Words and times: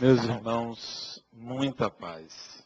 Meus 0.00 0.22
irmãos, 0.22 1.24
muita 1.32 1.90
paz. 1.90 2.64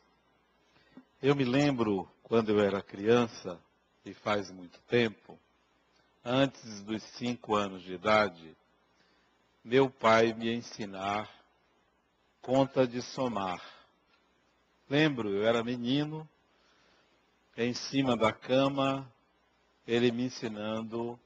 Eu 1.23 1.35
me 1.35 1.45
lembro 1.45 2.07
quando 2.23 2.51
eu 2.51 2.61
era 2.61 2.83
criança, 2.83 3.59
e 4.05 4.13
faz 4.13 4.51
muito 4.51 4.79
tempo, 4.81 5.39
antes 6.23 6.83
dos 6.83 7.03
cinco 7.17 7.55
anos 7.55 7.83
de 7.83 7.95
idade, 7.95 8.55
meu 9.65 9.89
pai 9.89 10.35
me 10.35 10.55
ensinar 10.55 11.31
conta 12.43 12.87
de 12.87 13.01
somar. 13.01 13.63
Lembro, 14.91 15.31
eu 15.31 15.47
era 15.47 15.65
menino, 15.65 16.29
em 17.57 17.73
cima 17.73 18.15
da 18.15 18.31
cama, 18.31 19.11
ele 19.87 20.13
me 20.13 20.25
ensinando 20.25 21.19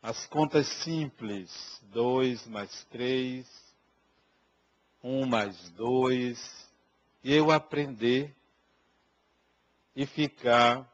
as 0.00 0.26
contas 0.28 0.68
simples, 0.84 1.50
dois 1.90 2.46
mais 2.46 2.84
três, 2.84 3.59
um 5.02 5.26
mais 5.26 5.70
dois, 5.70 6.38
e 7.22 7.34
eu 7.34 7.50
aprender 7.50 8.34
e 9.94 10.06
ficar 10.06 10.88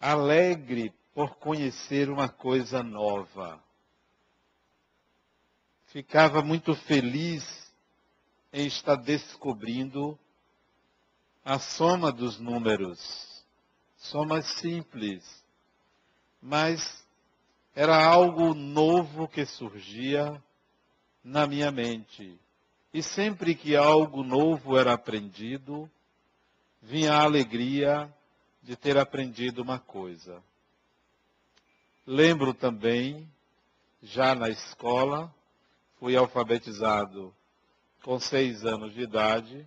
alegre 0.00 0.92
por 1.14 1.36
conhecer 1.36 2.08
uma 2.10 2.28
coisa 2.28 2.82
nova. 2.82 3.62
Ficava 5.86 6.42
muito 6.42 6.74
feliz 6.74 7.44
em 8.52 8.66
estar 8.66 8.96
descobrindo 8.96 10.18
a 11.44 11.58
soma 11.58 12.10
dos 12.10 12.38
números. 12.38 13.44
Somas 13.96 14.44
simples, 14.58 15.22
mas 16.40 17.04
era 17.74 18.04
algo 18.04 18.54
novo 18.54 19.28
que 19.28 19.46
surgia 19.46 20.42
na 21.22 21.46
minha 21.46 21.70
mente. 21.70 22.38
E 22.92 23.02
sempre 23.02 23.54
que 23.54 23.74
algo 23.74 24.22
novo 24.22 24.76
era 24.76 24.92
aprendido, 24.92 25.90
vinha 26.82 27.14
a 27.14 27.22
alegria 27.22 28.12
de 28.62 28.76
ter 28.76 28.98
aprendido 28.98 29.62
uma 29.62 29.78
coisa. 29.78 30.42
Lembro 32.06 32.52
também, 32.52 33.26
já 34.02 34.34
na 34.34 34.48
escola, 34.48 35.32
fui 35.98 36.16
alfabetizado 36.16 37.34
com 38.02 38.18
seis 38.18 38.64
anos 38.64 38.92
de 38.92 39.02
idade, 39.02 39.66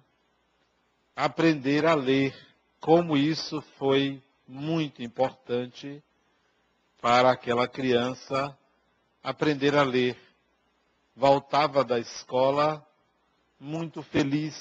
aprender 1.16 1.86
a 1.86 1.96
ler, 1.96 2.36
como 2.80 3.18
isso 3.18 3.62
foi 3.78 4.22
muito 4.48 5.02
importante 5.02 6.04
para 7.02 7.32
aquela 7.32 7.68
criança 7.68 8.56
aprender 9.24 9.76
a 9.76 9.84
ler. 9.84 10.18
Voltava 11.16 11.84
da 11.84 11.98
escola 11.98 12.86
muito 13.60 14.02
feliz. 14.04 14.56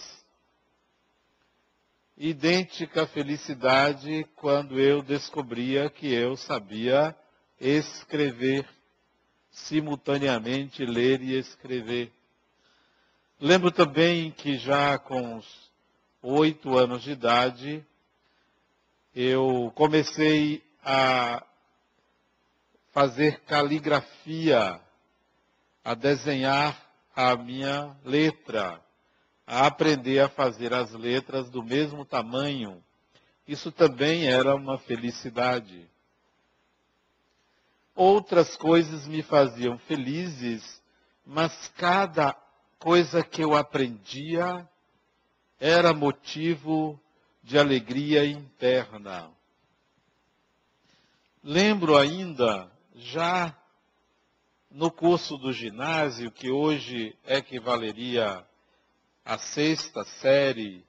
Idêntica 2.17 3.07
felicidade 3.07 4.25
quando 4.37 4.79
eu 4.79 5.03
descobria 5.03 5.91
que 5.91 6.13
eu 6.13 6.37
sabia 6.37 7.15
escrever, 7.61 8.69
simultaneamente 9.51 10.85
ler 10.85 11.21
e 11.21 11.37
escrever. 11.37 12.13
Lembro 13.41 13.73
também 13.73 14.31
que 14.31 14.57
já 14.57 14.97
com 14.99 15.39
os 15.39 15.71
oito 16.23 16.79
anos 16.79 17.03
de 17.03 17.11
idade, 17.11 17.85
eu 19.15 19.73
comecei 19.75 20.63
a 20.85 21.45
fazer 22.93 23.41
caligrafia, 23.41 24.81
a 25.85 25.95
desenhar 25.95 26.84
a 27.15 27.37
minha 27.37 27.97
letra 28.05 28.83
a 29.47 29.67
aprender 29.67 30.21
a 30.21 30.29
fazer 30.29 30.73
as 30.73 30.93
letras 30.93 31.51
do 31.51 31.63
mesmo 31.63 32.05
tamanho. 32.05 32.83
Isso 33.47 33.71
também 33.71 34.27
era 34.27 34.55
uma 34.55 34.79
felicidade. 34.79 35.89
Outras 37.95 38.57
coisas 38.57 39.07
me 39.07 39.23
faziam 39.23 39.79
felizes, 39.79 40.83
mas 41.25 41.69
cada 41.77 42.35
coisa 42.79 43.23
que 43.23 43.43
eu 43.43 43.55
aprendia 43.55 44.69
era 45.61 45.93
motivo 45.93 46.99
de 47.43 47.59
alegria 47.59 48.27
interna. 48.27 49.31
Lembro 51.43 51.97
ainda, 51.97 52.71
já 52.95 53.55
no 54.75 54.91
curso 54.91 55.39
do 55.39 55.53
ginásio, 55.53 56.33
que 56.33 56.51
hoje 56.51 57.17
equivaleria 57.25 58.45
a 59.25 59.39
sexta 59.39 60.03
série, 60.03 60.85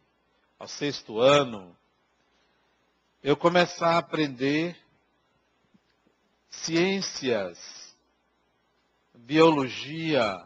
ao 0.57 0.67
sexto 0.67 1.19
ano, 1.19 1.77
eu 3.21 3.37
começar 3.37 3.91
a 3.91 3.97
aprender 3.99 4.75
ciências, 6.49 7.95
biologia, 9.13 10.43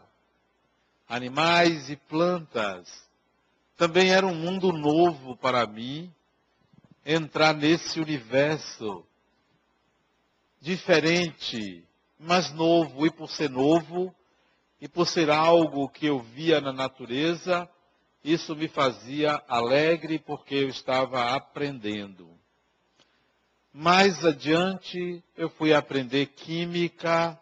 animais 1.08 1.88
e 1.88 1.96
plantas. 1.96 3.08
Também 3.74 4.10
era 4.12 4.26
um 4.26 4.34
mundo 4.34 4.70
novo 4.70 5.34
para 5.34 5.66
mim 5.66 6.14
entrar 7.06 7.54
nesse 7.54 8.00
universo 8.00 9.02
diferente, 10.60 11.88
mas 12.22 12.52
novo, 12.52 13.06
e 13.06 13.10
por 13.10 13.30
ser 13.30 13.48
novo, 13.48 14.14
e 14.78 14.86
por 14.86 15.08
ser 15.08 15.30
algo 15.30 15.88
que 15.88 16.04
eu 16.04 16.20
via 16.20 16.60
na 16.60 16.70
natureza, 16.70 17.66
isso 18.22 18.54
me 18.54 18.68
fazia 18.68 19.42
alegre 19.48 20.18
porque 20.18 20.54
eu 20.54 20.68
estava 20.68 21.34
aprendendo. 21.34 22.28
Mais 23.72 24.22
adiante, 24.22 25.24
eu 25.34 25.48
fui 25.48 25.72
aprender 25.72 26.26
química. 26.26 27.40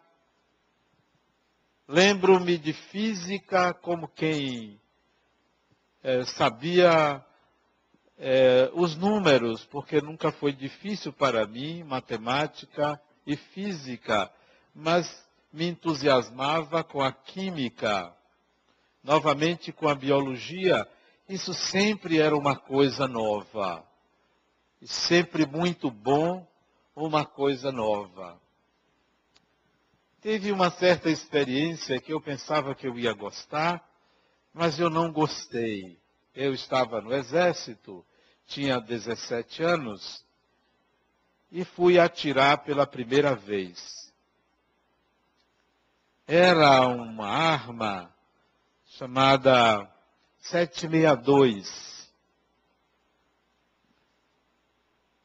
Lembro-me 1.85 2.57
de 2.57 2.71
física 2.71 3.73
como 3.73 4.07
quem 4.07 4.79
é, 6.01 6.23
sabia 6.23 7.25
é, 8.17 8.69
os 8.73 8.95
números, 8.95 9.65
porque 9.65 9.99
nunca 9.99 10.31
foi 10.31 10.53
difícil 10.53 11.11
para 11.11 11.45
mim, 11.45 11.83
matemática 11.83 13.01
e 13.25 13.35
física, 13.35 14.31
mas 14.73 15.27
me 15.51 15.67
entusiasmava 15.67 16.83
com 16.83 17.01
a 17.01 17.11
química 17.11 18.15
novamente 19.03 19.71
com 19.71 19.87
a 19.87 19.95
biologia, 19.95 20.87
isso 21.27 21.53
sempre 21.53 22.19
era 22.19 22.35
uma 22.35 22.55
coisa 22.55 23.07
nova. 23.07 23.85
E 24.81 24.87
sempre 24.87 25.45
muito 25.45 25.91
bom, 25.91 26.47
uma 26.95 27.25
coisa 27.25 27.71
nova. 27.71 28.39
Teve 30.21 30.51
uma 30.51 30.69
certa 30.69 31.09
experiência 31.09 31.99
que 31.99 32.13
eu 32.13 32.19
pensava 32.19 32.75
que 32.75 32.87
eu 32.87 32.97
ia 32.97 33.13
gostar, 33.13 33.83
mas 34.53 34.79
eu 34.79 34.89
não 34.89 35.11
gostei. 35.11 35.97
Eu 36.35 36.53
estava 36.53 37.01
no 37.01 37.13
exército, 37.13 38.05
tinha 38.45 38.79
17 38.79 39.63
anos, 39.63 40.25
e 41.51 41.63
fui 41.63 41.97
atirar 41.97 42.59
pela 42.59 42.85
primeira 42.85 43.33
vez. 43.35 44.08
Era 46.31 46.85
uma 46.85 47.27
arma 47.27 48.13
chamada 48.85 49.91
762. 50.41 52.07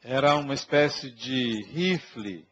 Era 0.03 0.35
uma 0.37 0.55
espécie 0.55 1.11
de 1.11 1.63
rifle. 1.65 2.49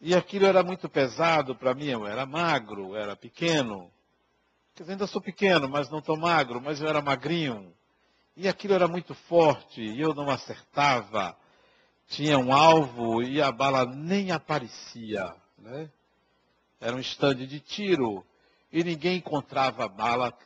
E 0.00 0.12
aquilo 0.12 0.44
era 0.44 0.64
muito 0.64 0.88
pesado 0.88 1.54
para 1.54 1.72
mim. 1.72 1.86
Eu 1.86 2.04
era 2.04 2.26
magro, 2.26 2.96
era 2.96 3.14
pequeno. 3.14 3.92
Quer 4.74 4.82
dizer, 4.82 4.92
ainda 4.94 5.06
sou 5.06 5.22
pequeno, 5.22 5.68
mas 5.68 5.88
não 5.88 6.00
estou 6.00 6.18
magro, 6.18 6.60
mas 6.60 6.80
eu 6.80 6.88
era 6.88 7.00
magrinho. 7.00 7.72
E 8.36 8.48
aquilo 8.48 8.74
era 8.74 8.88
muito 8.88 9.14
forte 9.14 9.80
e 9.80 10.00
eu 10.00 10.12
não 10.14 10.28
acertava. 10.28 11.36
Tinha 12.08 12.36
um 12.36 12.52
alvo 12.52 13.22
e 13.22 13.40
a 13.40 13.52
bala 13.52 13.86
nem 13.86 14.32
aparecia. 14.32 15.32
Né? 15.56 15.88
Era 16.80 16.96
um 16.96 17.00
estande 17.00 17.46
de 17.46 17.60
tiro 17.60 18.24
e 18.72 18.82
ninguém 18.82 19.18
encontrava 19.18 19.84
a 19.84 19.88
bala 19.88 20.36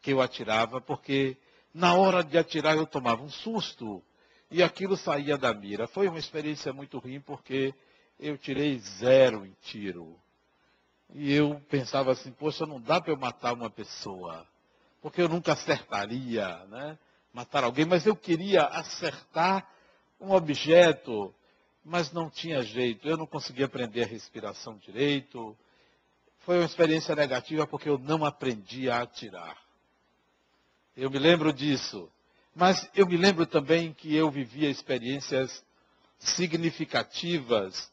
que 0.00 0.12
eu 0.12 0.20
atirava, 0.20 0.80
porque 0.80 1.36
na 1.74 1.94
hora 1.94 2.24
de 2.24 2.38
atirar 2.38 2.76
eu 2.76 2.86
tomava 2.86 3.22
um 3.22 3.30
susto 3.30 4.02
e 4.50 4.62
aquilo 4.62 4.96
saía 4.96 5.36
da 5.36 5.52
mira. 5.52 5.86
Foi 5.86 6.08
uma 6.08 6.18
experiência 6.18 6.72
muito 6.72 6.98
ruim 6.98 7.20
porque 7.20 7.74
eu 8.18 8.38
tirei 8.38 8.78
zero 8.78 9.44
em 9.44 9.54
tiro. 9.62 10.18
E 11.14 11.32
eu 11.32 11.60
pensava 11.68 12.12
assim, 12.12 12.30
poxa, 12.32 12.66
não 12.66 12.80
dá 12.80 13.00
para 13.00 13.12
eu 13.12 13.16
matar 13.16 13.54
uma 13.54 13.70
pessoa, 13.70 14.46
porque 15.00 15.22
eu 15.22 15.28
nunca 15.28 15.52
acertaria, 15.52 16.64
né? 16.66 16.98
Matar 17.32 17.64
alguém, 17.64 17.84
mas 17.84 18.06
eu 18.06 18.16
queria 18.16 18.64
acertar 18.64 19.66
um 20.20 20.32
objeto, 20.32 21.34
mas 21.88 22.12
não 22.12 22.28
tinha 22.28 22.62
jeito. 22.62 23.08
Eu 23.08 23.16
não 23.16 23.26
conseguia 23.26 23.66
aprender 23.66 24.04
a 24.04 24.06
respiração 24.06 24.76
direito, 24.76 25.56
foi 26.40 26.58
uma 26.58 26.66
experiência 26.66 27.14
negativa 27.14 27.66
porque 27.66 27.88
eu 27.88 27.98
não 27.98 28.24
aprendi 28.24 28.88
a 28.88 29.02
atirar. 29.02 29.56
Eu 30.96 31.10
me 31.10 31.18
lembro 31.18 31.52
disso. 31.52 32.10
Mas 32.54 32.88
eu 32.94 33.06
me 33.06 33.16
lembro 33.16 33.46
também 33.46 33.92
que 33.92 34.14
eu 34.14 34.30
vivia 34.30 34.68
experiências 34.68 35.64
significativas 36.18 37.90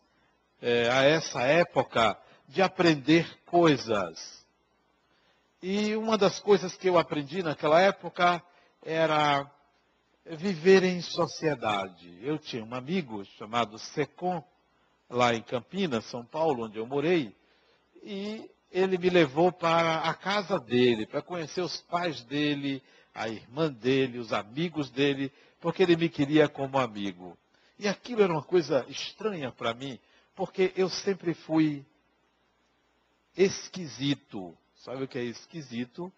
é, 0.61 0.89
a 0.89 1.03
essa 1.03 1.41
época 1.41 2.17
de 2.47 2.61
aprender 2.61 3.27
coisas. 3.45 4.43
E 5.61 5.95
uma 5.95 6.17
das 6.17 6.39
coisas 6.39 6.75
que 6.75 6.89
eu 6.89 6.97
aprendi 6.97 7.43
naquela 7.43 7.79
época 7.79 8.41
era 8.83 9.49
viver 10.25 10.83
em 10.83 11.01
sociedade. 11.01 12.17
Eu 12.21 12.37
tinha 12.37 12.63
um 12.63 12.73
amigo 12.73 13.23
chamado 13.37 13.77
Secom, 13.77 14.43
lá 15.09 15.33
em 15.35 15.41
Campinas, 15.41 16.05
São 16.05 16.25
Paulo, 16.25 16.65
onde 16.65 16.77
eu 16.77 16.85
morei, 16.85 17.35
e 18.01 18.49
ele 18.71 18.97
me 18.97 19.09
levou 19.09 19.51
para 19.51 19.99
a 19.99 20.13
casa 20.13 20.59
dele, 20.59 21.05
para 21.05 21.21
conhecer 21.21 21.61
os 21.61 21.77
pais 21.81 22.23
dele, 22.23 22.81
a 23.13 23.29
irmã 23.29 23.71
dele, 23.71 24.17
os 24.17 24.33
amigos 24.33 24.89
dele, 24.89 25.31
porque 25.61 25.83
ele 25.83 25.95
me 25.95 26.09
queria 26.09 26.49
como 26.49 26.77
amigo. 26.79 27.37
E 27.77 27.87
aquilo 27.87 28.23
era 28.23 28.33
uma 28.33 28.43
coisa 28.43 28.85
estranha 28.89 29.51
para 29.51 29.73
mim, 29.73 29.99
porque 30.35 30.73
eu 30.75 30.89
sempre 30.89 31.33
fui 31.33 31.85
esquisito. 33.37 34.57
Sabe 34.77 35.03
o 35.03 35.07
que 35.07 35.17
é 35.17 35.23
esquisito? 35.23 36.11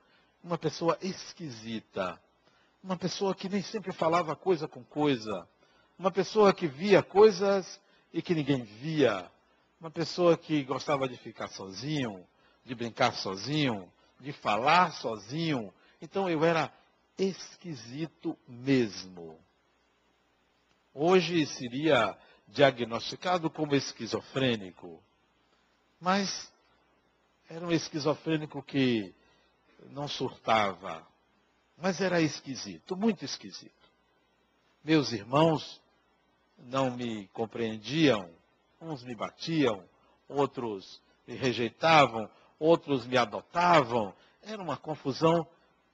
Uma 0.43 0.57
pessoa 0.57 0.97
esquisita. 1.01 2.19
Uma 2.83 2.97
pessoa 2.97 3.35
que 3.35 3.49
nem 3.49 3.61
sempre 3.61 3.91
falava 3.91 4.35
coisa 4.35 4.67
com 4.67 4.83
coisa. 4.83 5.47
Uma 5.97 6.11
pessoa 6.11 6.53
que 6.53 6.67
via 6.67 7.01
coisas 7.01 7.79
e 8.13 8.21
que 8.21 8.35
ninguém 8.35 8.63
via. 8.63 9.29
Uma 9.79 9.91
pessoa 9.91 10.37
que 10.37 10.63
gostava 10.63 11.07
de 11.07 11.17
ficar 11.17 11.47
sozinho, 11.49 12.25
de 12.63 12.75
brincar 12.75 13.13
sozinho, 13.13 13.91
de 14.19 14.31
falar 14.31 14.91
sozinho. 14.93 15.73
Então 16.01 16.29
eu 16.29 16.43
era 16.43 16.71
esquisito 17.17 18.37
mesmo. 18.47 19.39
Hoje 20.93 21.45
seria 21.45 22.17
diagnosticado 22.47 23.49
como 23.49 23.75
esquizofrênico. 23.75 25.03
Mas 25.99 26.51
era 27.49 27.65
um 27.65 27.71
esquizofrênico 27.71 28.61
que 28.63 29.13
não 29.89 30.07
surtava, 30.07 31.05
mas 31.77 32.01
era 32.01 32.19
esquisito, 32.19 32.95
muito 32.95 33.23
esquisito. 33.23 33.71
Meus 34.83 35.11
irmãos 35.11 35.81
não 36.57 36.89
me 36.89 37.27
compreendiam, 37.27 38.29
uns 38.81 39.03
me 39.03 39.15
batiam, 39.15 39.83
outros 40.27 41.01
me 41.27 41.35
rejeitavam, 41.35 42.29
outros 42.59 43.05
me 43.05 43.17
adotavam. 43.17 44.13
Era 44.41 44.61
uma 44.61 44.77
confusão, 44.77 45.47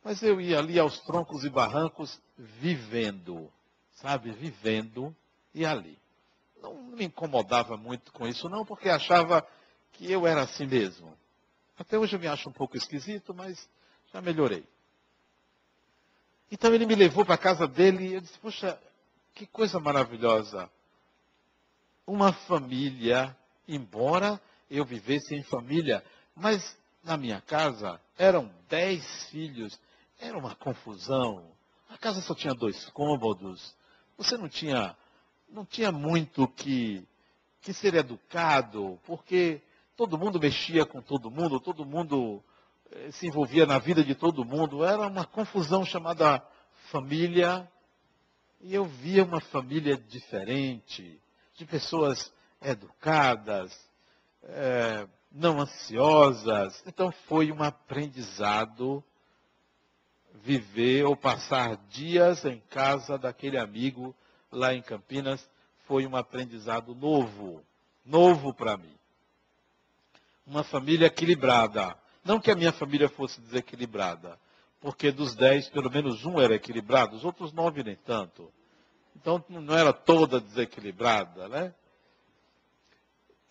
mas 0.04 0.22
eu 0.22 0.40
ia 0.40 0.60
ali 0.60 0.80
aos 0.80 1.00
troncos 1.02 1.44
e 1.44 1.50
barrancos 1.50 2.22
vivendo, 2.38 3.52
sabe, 3.96 4.32
vivendo 4.32 5.16
e 5.54 5.66
ali. 5.66 5.98
Não 6.62 6.76
me 6.76 7.06
incomodava 7.06 7.76
muito 7.76 8.14
com 8.14 8.26
isso, 8.28 8.48
não, 8.48 8.66
porque 8.66 8.90
achava 8.90 9.46
que 9.94 10.10
eu 10.10 10.26
era 10.26 10.44
assim 10.44 10.66
mesmo. 10.66 11.18
Até 11.78 11.98
hoje 11.98 12.16
eu 12.16 12.20
me 12.20 12.28
acho 12.28 12.48
um 12.48 12.54
pouco 12.54 12.78
esquisito, 12.78 13.34
mas 13.34 13.68
já 14.14 14.22
melhorei. 14.22 14.66
Então 16.54 16.72
ele 16.72 16.86
me 16.86 16.94
levou 16.94 17.26
para 17.26 17.34
a 17.34 17.38
casa 17.40 17.68
dele 17.68 18.10
e 18.10 18.14
eu 18.14 18.22
disse, 18.22 18.38
puxa, 18.38 18.80
que 19.34 19.48
coisa 19.48 19.80
maravilhosa. 19.80 20.70
Uma 22.06 22.32
família, 22.32 23.36
embora 23.68 24.40
eu 24.70 24.86
vivesse 24.86 25.34
em 25.34 25.42
família, 25.42 26.06
mas 26.36 26.78
na 27.04 27.18
minha 27.18 27.42
casa 27.42 28.00
eram 28.16 28.54
dez 28.70 29.04
filhos, 29.32 29.80
era 30.20 30.38
uma 30.38 30.54
confusão. 30.54 31.44
A 31.90 31.98
casa 31.98 32.22
só 32.22 32.36
tinha 32.36 32.54
dois 32.54 32.86
cômodos. 32.92 33.76
Você 34.16 34.38
não 34.38 34.48
tinha, 34.48 34.96
não 35.50 35.66
tinha 35.66 35.92
muito 35.92 36.48
que, 36.50 37.04
que 37.64 37.74
ser 37.74 37.96
educado, 37.96 39.00
porque 39.08 39.60
todo 39.98 40.20
mundo 40.20 40.40
mexia 40.40 40.86
com 40.86 41.02
todo 41.02 41.32
mundo, 41.32 41.60
todo 41.60 41.84
mundo 41.84 42.44
se 43.12 43.28
envolvia 43.28 43.66
na 43.66 43.80
vida 43.80 44.04
de 44.04 44.16
todo 44.16 44.46
mundo. 44.46 44.84
Era 44.84 45.08
uma 45.08 45.26
confusão 45.26 45.86
chamada 45.86 46.46
família. 46.92 47.70
E 48.62 48.74
eu 48.74 48.86
via 48.86 49.24
uma 49.24 49.42
família 49.42 49.98
diferente, 49.98 51.22
de 51.56 51.66
pessoas 51.66 52.34
educadas, 52.62 53.78
é, 54.44 55.08
não 55.32 55.60
ansiosas. 55.60 56.82
Então 56.88 57.12
foi 57.28 57.52
um 57.52 57.62
aprendizado 57.62 59.04
viver 60.36 61.06
ou 61.06 61.16
passar 61.16 61.76
dias 61.90 62.46
em 62.46 62.60
casa 62.70 63.18
daquele 63.18 63.58
amigo 63.58 64.16
lá 64.52 64.74
em 64.74 64.82
Campinas. 64.82 65.48
Foi 65.86 66.08
um 66.08 66.16
aprendizado 66.16 66.96
novo, 66.96 67.62
novo 68.06 68.54
para 68.54 68.78
mim 68.78 68.94
uma 70.46 70.64
família 70.64 71.08
equilibrada. 71.08 71.96
Não 72.24 72.40
que 72.40 72.50
a 72.50 72.56
minha 72.56 72.72
família 72.72 73.10
fosse 73.10 73.40
desequilibrada, 73.42 74.40
porque 74.80 75.12
dos 75.12 75.36
dez, 75.36 75.68
pelo 75.70 75.90
menos 75.90 76.26
um 76.26 76.40
era 76.40 76.56
equilibrado, 76.56 77.16
os 77.16 77.26
outros 77.26 77.52
nove 77.52 77.84
nem 77.84 77.96
tanto. 77.96 78.52
Então 79.16 79.44
não 79.50 79.78
era 79.78 79.94
toda 79.94 80.40
desequilibrada, 80.40 81.48
né? 81.48 81.74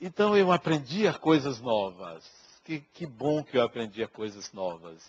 Então 0.01 0.37
eu 0.37 0.51
aprendia 0.51 1.13
coisas 1.13 1.61
novas. 1.61 2.25
Que, 2.65 2.81
que 2.81 3.07
bom 3.07 3.43
que 3.43 3.57
eu 3.57 3.63
aprendia 3.63 4.07
coisas 4.07 4.53
novas 4.53 5.03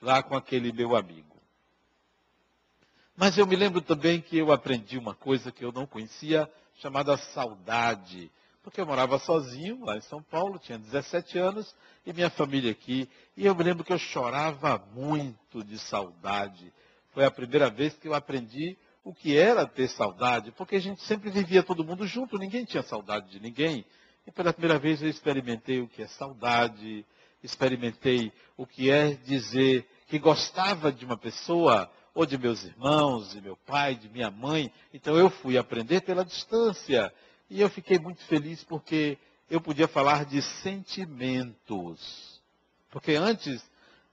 lá 0.00 0.22
com 0.22 0.36
aquele 0.36 0.72
meu 0.72 0.96
amigo. 0.96 1.36
Mas 3.16 3.38
eu 3.38 3.46
me 3.46 3.56
lembro 3.56 3.80
também 3.80 4.20
que 4.20 4.36
eu 4.36 4.52
aprendi 4.52 4.98
uma 4.98 5.14
coisa 5.14 5.50
que 5.50 5.64
eu 5.64 5.72
não 5.72 5.86
conhecia, 5.86 6.50
chamada 6.76 7.16
saudade 7.16 8.30
porque 8.66 8.80
eu 8.80 8.86
morava 8.86 9.16
sozinho 9.20 9.84
lá 9.84 9.96
em 9.96 10.00
São 10.00 10.20
Paulo, 10.20 10.58
tinha 10.58 10.76
17 10.76 11.38
anos, 11.38 11.72
e 12.04 12.12
minha 12.12 12.28
família 12.28 12.72
aqui. 12.72 13.08
E 13.36 13.46
eu 13.46 13.54
me 13.54 13.62
lembro 13.62 13.84
que 13.84 13.92
eu 13.92 13.98
chorava 13.98 14.84
muito 14.92 15.62
de 15.62 15.78
saudade. 15.78 16.72
Foi 17.14 17.24
a 17.24 17.30
primeira 17.30 17.70
vez 17.70 17.94
que 17.94 18.08
eu 18.08 18.14
aprendi 18.14 18.76
o 19.04 19.14
que 19.14 19.38
era 19.38 19.68
ter 19.68 19.86
saudade, 19.90 20.50
porque 20.50 20.74
a 20.74 20.80
gente 20.80 21.00
sempre 21.02 21.30
vivia 21.30 21.62
todo 21.62 21.84
mundo 21.84 22.08
junto, 22.08 22.36
ninguém 22.36 22.64
tinha 22.64 22.82
saudade 22.82 23.30
de 23.30 23.38
ninguém. 23.38 23.84
E 24.26 24.32
pela 24.32 24.52
primeira 24.52 24.80
vez 24.80 25.00
eu 25.00 25.08
experimentei 25.08 25.80
o 25.80 25.86
que 25.86 26.02
é 26.02 26.08
saudade, 26.08 27.06
experimentei 27.44 28.32
o 28.56 28.66
que 28.66 28.90
é 28.90 29.12
dizer 29.14 29.88
que 30.08 30.18
gostava 30.18 30.90
de 30.90 31.04
uma 31.04 31.16
pessoa, 31.16 31.88
ou 32.16 32.26
de 32.26 32.36
meus 32.36 32.64
irmãos, 32.64 33.30
de 33.30 33.40
meu 33.42 33.56
pai, 33.58 33.94
de 33.94 34.08
minha 34.08 34.30
mãe. 34.30 34.72
Então 34.92 35.16
eu 35.16 35.30
fui 35.30 35.56
aprender 35.56 36.00
pela 36.00 36.24
distância. 36.24 37.12
E 37.48 37.60
eu 37.60 37.70
fiquei 37.70 37.98
muito 37.98 38.24
feliz 38.24 38.64
porque 38.64 39.18
eu 39.48 39.60
podia 39.60 39.86
falar 39.86 40.24
de 40.24 40.42
sentimentos. 40.42 42.40
Porque 42.90 43.14
antes, 43.14 43.62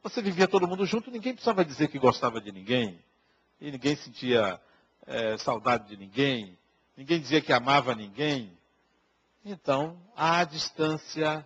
você 0.03 0.21
vivia 0.21 0.47
todo 0.47 0.67
mundo 0.67 0.85
junto, 0.85 1.09
ninguém 1.09 1.33
precisava 1.33 1.65
dizer 1.65 1.87
que 1.87 1.97
gostava 1.97 2.39
de 2.39 2.51
ninguém. 2.51 2.99
E 3.59 3.71
ninguém 3.71 3.95
sentia 3.95 4.59
é, 5.07 5.37
saudade 5.37 5.87
de 5.87 5.97
ninguém. 5.97 6.57
Ninguém 6.95 7.19
dizia 7.19 7.41
que 7.41 7.51
amava 7.51 7.95
ninguém. 7.95 8.55
Então, 9.43 9.99
à 10.15 10.43
distância, 10.43 11.45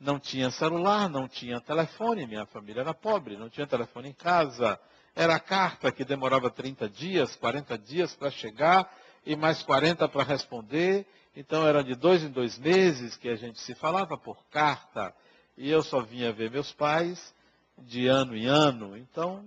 não 0.00 0.18
tinha 0.18 0.50
celular, 0.50 1.08
não 1.08 1.28
tinha 1.28 1.60
telefone. 1.60 2.26
Minha 2.26 2.46
família 2.46 2.80
era 2.80 2.94
pobre, 2.94 3.36
não 3.36 3.50
tinha 3.50 3.66
telefone 3.66 4.08
em 4.08 4.14
casa. 4.14 4.80
Era 5.14 5.38
carta 5.38 5.92
que 5.92 6.04
demorava 6.04 6.50
30 6.50 6.88
dias, 6.88 7.36
40 7.36 7.76
dias 7.78 8.14
para 8.14 8.30
chegar 8.30 8.90
e 9.24 9.34
mais 9.34 9.62
40 9.62 10.08
para 10.08 10.22
responder. 10.22 11.06
Então 11.36 11.66
era 11.66 11.84
de 11.84 11.94
dois 11.94 12.22
em 12.22 12.30
dois 12.30 12.58
meses 12.58 13.14
que 13.16 13.28
a 13.28 13.36
gente 13.36 13.60
se 13.60 13.74
falava 13.74 14.16
por 14.16 14.42
carta. 14.46 15.14
E 15.56 15.70
eu 15.70 15.82
só 15.82 16.00
vinha 16.00 16.32
ver 16.32 16.50
meus 16.50 16.72
pais 16.72 17.34
de 17.76 18.06
ano 18.06 18.34
em 18.34 18.46
ano. 18.46 18.96
Então 18.96 19.46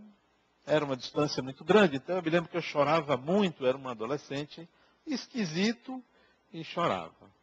era 0.68 0.86
uma 0.86 0.96
distância 0.96 1.42
muito 1.42 1.64
grande. 1.64 1.98
Então 1.98 2.18
eu 2.18 2.22
me 2.22 2.30
lembro 2.30 2.48
que 2.48 2.56
eu 2.56 2.62
chorava 2.62 3.18
muito, 3.18 3.66
era 3.66 3.76
um 3.76 3.90
adolescente 3.90 4.70
esquisito 5.08 6.04
e 6.54 6.64
chorava. 6.64 7.40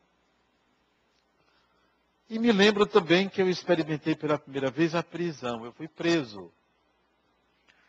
E 2.30 2.38
me 2.38 2.52
lembro 2.52 2.86
também 2.86 3.28
que 3.28 3.42
eu 3.42 3.48
experimentei 3.48 4.14
pela 4.14 4.38
primeira 4.38 4.70
vez 4.70 4.94
a 4.94 5.02
prisão. 5.02 5.64
Eu 5.64 5.72
fui 5.72 5.88
preso. 5.88 6.52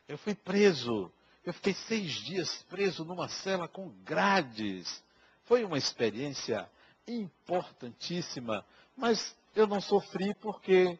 Eu 0.08 0.18
fui 0.18 0.34
preso. 0.34 1.12
Eu 1.46 1.54
fiquei 1.54 1.74
seis 1.74 2.12
dias 2.26 2.64
preso 2.64 3.06
numa 3.06 3.30
cela 3.30 3.68
com 3.68 3.90
grades. 4.04 5.04
Foi 5.48 5.64
uma 5.64 5.78
experiência 5.78 6.70
importantíssima, 7.08 8.66
mas 8.96 9.36
eu 9.56 9.66
não 9.66 9.80
sofri 9.80 10.34
porque 10.36 11.00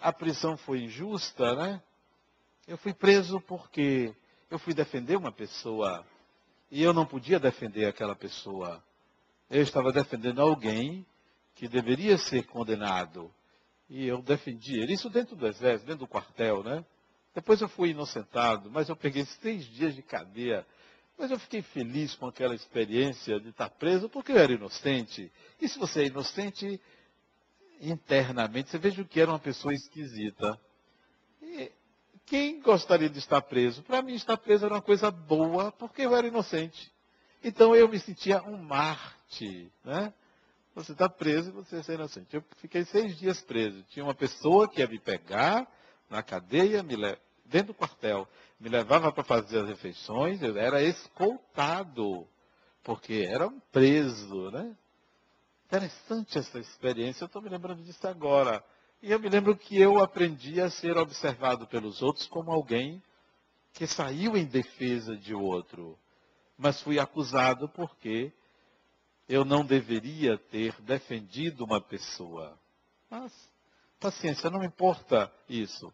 a 0.00 0.12
prisão 0.12 0.56
foi 0.56 0.82
injusta, 0.82 1.54
né? 1.54 1.82
Eu 2.66 2.76
fui 2.76 2.92
preso 2.92 3.40
porque 3.40 4.12
eu 4.50 4.58
fui 4.58 4.74
defender 4.74 5.16
uma 5.16 5.30
pessoa 5.30 6.04
e 6.70 6.82
eu 6.82 6.92
não 6.92 7.06
podia 7.06 7.38
defender 7.38 7.86
aquela 7.86 8.16
pessoa. 8.16 8.82
Eu 9.48 9.62
estava 9.62 9.92
defendendo 9.92 10.40
alguém 10.40 11.06
que 11.54 11.68
deveria 11.68 12.18
ser 12.18 12.46
condenado. 12.46 13.32
E 13.88 14.06
eu 14.06 14.20
defendi 14.20 14.78
ele. 14.78 14.92
Isso 14.92 15.08
dentro 15.08 15.34
do 15.34 15.46
exército, 15.46 15.86
dentro 15.86 16.04
do 16.04 16.08
quartel, 16.08 16.62
né? 16.62 16.84
Depois 17.32 17.60
eu 17.60 17.68
fui 17.68 17.90
inocentado, 17.90 18.70
mas 18.70 18.88
eu 18.88 18.96
peguei 18.96 19.24
seis 19.24 19.64
dias 19.64 19.94
de 19.94 20.02
cadeia. 20.02 20.66
Mas 21.18 21.32
eu 21.32 21.38
fiquei 21.38 21.62
feliz 21.62 22.14
com 22.14 22.26
aquela 22.26 22.54
experiência 22.54 23.40
de 23.40 23.48
estar 23.48 23.68
preso, 23.70 24.08
porque 24.08 24.30
eu 24.30 24.38
era 24.38 24.52
inocente. 24.52 25.32
E 25.60 25.68
se 25.68 25.78
você 25.78 26.02
é 26.02 26.06
inocente, 26.06 26.80
internamente, 27.80 28.70
você 28.70 28.78
veja 28.78 29.04
que 29.04 29.20
era 29.20 29.32
uma 29.32 29.38
pessoa 29.38 29.74
esquisita. 29.74 30.58
E 31.42 31.72
quem 32.24 32.60
gostaria 32.60 33.08
de 33.08 33.18
estar 33.18 33.42
preso? 33.42 33.82
Para 33.82 34.00
mim, 34.00 34.14
estar 34.14 34.36
preso 34.36 34.66
era 34.66 34.74
uma 34.74 34.82
coisa 34.82 35.10
boa, 35.10 35.72
porque 35.72 36.02
eu 36.02 36.14
era 36.14 36.26
inocente. 36.26 36.92
Então 37.42 37.74
eu 37.74 37.88
me 37.88 37.98
sentia 37.98 38.42
um 38.42 38.56
Marte, 38.56 39.72
né? 39.84 40.12
Você 40.74 40.92
está 40.92 41.08
preso 41.08 41.50
e 41.50 41.52
você 41.52 41.92
é 41.92 41.94
inocente. 41.94 42.36
Eu 42.36 42.44
fiquei 42.58 42.84
seis 42.84 43.18
dias 43.18 43.40
preso. 43.40 43.82
Tinha 43.90 44.04
uma 44.04 44.14
pessoa 44.14 44.68
que 44.68 44.80
ia 44.80 44.86
me 44.86 45.00
pegar 45.00 45.66
na 46.08 46.22
cadeia, 46.22 46.82
me 46.82 46.94
le... 46.94 47.18
dentro 47.48 47.68
do 47.68 47.74
quartel, 47.74 48.28
me 48.60 48.68
levava 48.68 49.12
para 49.12 49.24
fazer 49.24 49.60
as 49.60 49.68
refeições, 49.68 50.42
eu 50.42 50.56
era 50.56 50.82
escoltado, 50.82 52.26
porque 52.82 53.26
era 53.28 53.46
um 53.46 53.60
preso, 53.72 54.50
né? 54.50 54.76
Interessante 55.66 56.38
essa 56.38 56.58
experiência, 56.58 57.24
eu 57.24 57.26
estou 57.26 57.42
me 57.42 57.48
lembrando 57.48 57.82
disso 57.82 58.06
agora. 58.06 58.64
E 59.02 59.12
eu 59.12 59.20
me 59.20 59.28
lembro 59.28 59.56
que 59.56 59.78
eu 59.78 60.02
aprendi 60.02 60.60
a 60.60 60.70
ser 60.70 60.96
observado 60.96 61.66
pelos 61.66 62.02
outros 62.02 62.26
como 62.26 62.50
alguém 62.50 63.02
que 63.72 63.86
saiu 63.86 64.36
em 64.36 64.46
defesa 64.46 65.16
de 65.16 65.34
outro, 65.34 65.98
mas 66.56 66.82
fui 66.82 66.98
acusado 66.98 67.68
porque 67.68 68.32
eu 69.28 69.44
não 69.44 69.64
deveria 69.64 70.38
ter 70.38 70.74
defendido 70.80 71.64
uma 71.64 71.80
pessoa. 71.80 72.58
Mas, 73.10 73.32
paciência, 74.00 74.50
não 74.50 74.64
importa 74.64 75.30
isso. 75.48 75.92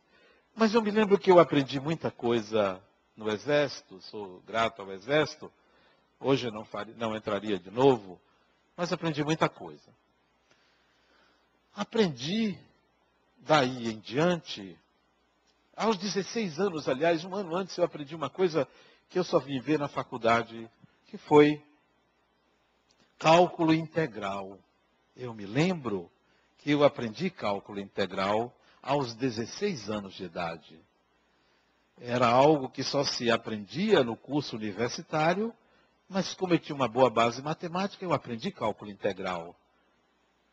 Mas 0.56 0.73
eu 0.73 0.80
me 0.80 0.90
lembro 0.92 1.18
que 1.18 1.32
eu 1.32 1.40
aprendi 1.40 1.80
muita 1.80 2.12
coisa 2.12 2.80
no 3.16 3.28
Exército, 3.28 4.00
sou 4.02 4.40
grato 4.42 4.80
ao 4.80 4.92
Exército. 4.92 5.52
Hoje 6.20 6.49
não, 6.49 6.64
faria, 6.64 6.94
não 6.94 7.16
entraria 7.16 7.58
de 7.58 7.73
novo, 7.73 8.20
mas 8.76 8.92
aprendi 8.92 9.25
muita 9.25 9.49
coisa. 9.49 9.92
Aprendi 11.75 12.56
daí 13.38 13.90
em 13.90 13.99
diante, 13.99 14.78
aos 15.76 15.99
16 15.99 16.61
anos, 16.61 16.88
aliás, 16.88 17.25
um 17.25 17.34
ano 17.34 17.56
antes, 17.56 17.76
eu 17.76 17.84
aprendi 17.84 18.14
uma 18.14 18.30
coisa 18.30 18.68
que 19.11 19.18
eu 19.18 19.25
só 19.25 19.40
vim 19.40 19.58
ver 19.58 19.76
na 19.76 19.88
faculdade, 19.88 20.70
que 21.06 21.18
foi 21.18 21.61
cálculo 23.18 23.75
integral. 23.75 24.56
Eu 25.16 25.34
me 25.34 25.46
lembro 25.46 26.08
que 26.58 26.70
eu 26.70 26.84
aprendi 26.84 27.28
cálculo 27.28 27.80
integral 27.80 28.54
aos 28.84 29.14
16 29.14 29.90
anos 29.90 30.14
de 30.14 30.24
idade. 30.24 30.78
Era 32.00 32.28
algo 32.28 32.68
que 32.68 32.82
só 32.82 33.04
se 33.04 33.30
aprendia 33.30 34.04
no 34.04 34.16
curso 34.16 34.56
universitário 34.56 35.54
mas 36.08 36.34
como 36.34 36.54
eu 36.54 36.58
tinha 36.58 36.76
uma 36.76 36.88
boa 36.88 37.10
base 37.10 37.40
matemática, 37.42 38.04
eu 38.04 38.12
aprendi 38.12 38.50
cálculo 38.50 38.90
integral. 38.90 39.56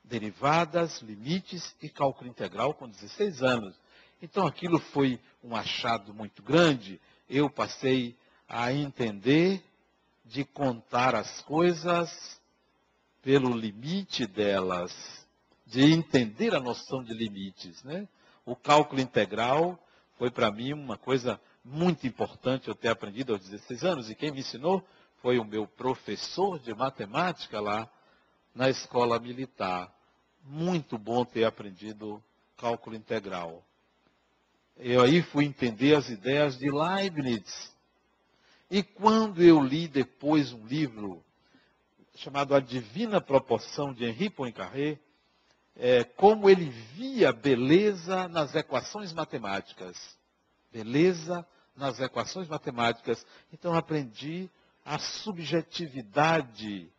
Derivadas, 0.04 1.02
limites 1.02 1.76
e 1.82 1.90
cálculo 1.90 2.30
integral 2.30 2.74
com 2.74 2.88
16 2.88 3.44
anos. 3.44 3.76
Então 4.22 4.46
aquilo 4.48 4.80
foi 4.80 5.20
um 5.44 5.56
achado 5.56 6.14
muito 6.14 6.42
grande. 6.42 7.00
Eu 7.30 7.50
passei 7.50 8.16
a 8.48 8.72
entender 8.74 9.64
de 10.26 10.44
contar 10.46 11.16
as 11.16 11.42
coisas 11.42 12.40
pelo 13.22 13.56
limite 13.56 14.26
delas, 14.26 14.92
de 15.66 15.82
entender 15.94 16.56
a 16.56 16.60
noção 16.60 17.04
de 17.04 17.14
limites. 17.14 17.84
Né? 17.84 18.08
O 18.46 18.56
cálculo 18.56 19.02
integral 19.02 19.80
foi 20.18 20.32
para 20.32 20.52
mim 20.52 20.74
uma 20.74 20.98
coisa 20.98 21.40
muito 21.64 22.08
importante 22.08 22.68
eu 22.68 22.76
ter 22.76 22.90
aprendido 22.90 23.34
aos 23.34 23.48
16 23.48 23.84
anos. 23.84 24.10
E 24.10 24.16
quem 24.16 24.32
me 24.32 24.40
ensinou 24.40 24.86
foi 25.22 25.38
o 25.38 25.46
meu 25.46 25.68
professor 25.68 26.60
de 26.60 26.74
matemática 26.74 27.60
lá 27.60 27.90
na 28.54 28.70
escola 28.70 29.20
militar. 29.20 29.94
Muito 30.44 30.98
bom 30.98 31.24
ter 31.24 31.44
aprendido 31.44 32.22
cálculo 32.58 32.96
integral. 32.96 33.64
Eu 34.78 35.02
aí 35.02 35.22
fui 35.22 35.46
entender 35.46 35.96
as 35.96 36.10
ideias 36.10 36.58
de 36.58 36.72
Leibniz. 36.72 37.76
E 38.70 38.82
quando 38.82 39.44
eu 39.44 39.62
li 39.62 39.88
depois 39.88 40.52
um 40.54 40.66
livro 40.66 41.24
chamado 42.16 42.56
A 42.56 42.60
Divina 42.60 43.22
Proporção 43.22 43.94
de 43.94 44.06
Henri 44.06 44.30
Poincaré, 44.30 45.00
é, 45.76 46.04
como 46.04 46.50
ele 46.50 46.70
via 46.70 47.32
beleza 47.32 48.28
nas 48.28 48.56
equações 48.56 49.14
matemáticas. 49.14 49.98
Beleza 50.72 51.46
nas 51.76 52.00
equações 52.00 52.48
matemáticas. 52.48 53.26
Então 53.52 53.74
aprendi 53.74 54.50
a 54.86 55.00
subjetividade 55.00 56.92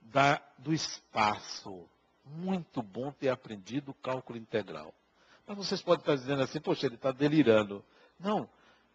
da, 0.00 0.40
do 0.58 0.72
espaço. 0.72 1.88
Muito 2.24 2.82
bom 2.82 3.10
ter 3.12 3.28
aprendido 3.28 3.94
cálculo 3.94 4.38
integral. 4.38 4.94
Mas 5.46 5.56
vocês 5.56 5.80
podem 5.80 6.00
estar 6.00 6.14
dizendo 6.14 6.42
assim, 6.42 6.60
poxa, 6.60 6.86
ele 6.86 6.96
está 6.96 7.10
delirando. 7.10 7.82
Não, 8.20 8.48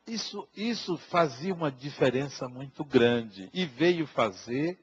isso, 0.05 0.47
isso 0.55 0.97
fazia 0.97 1.53
uma 1.53 1.71
diferença 1.71 2.47
muito 2.47 2.83
grande. 2.83 3.49
E 3.53 3.65
veio 3.65 4.05
fazer 4.05 4.79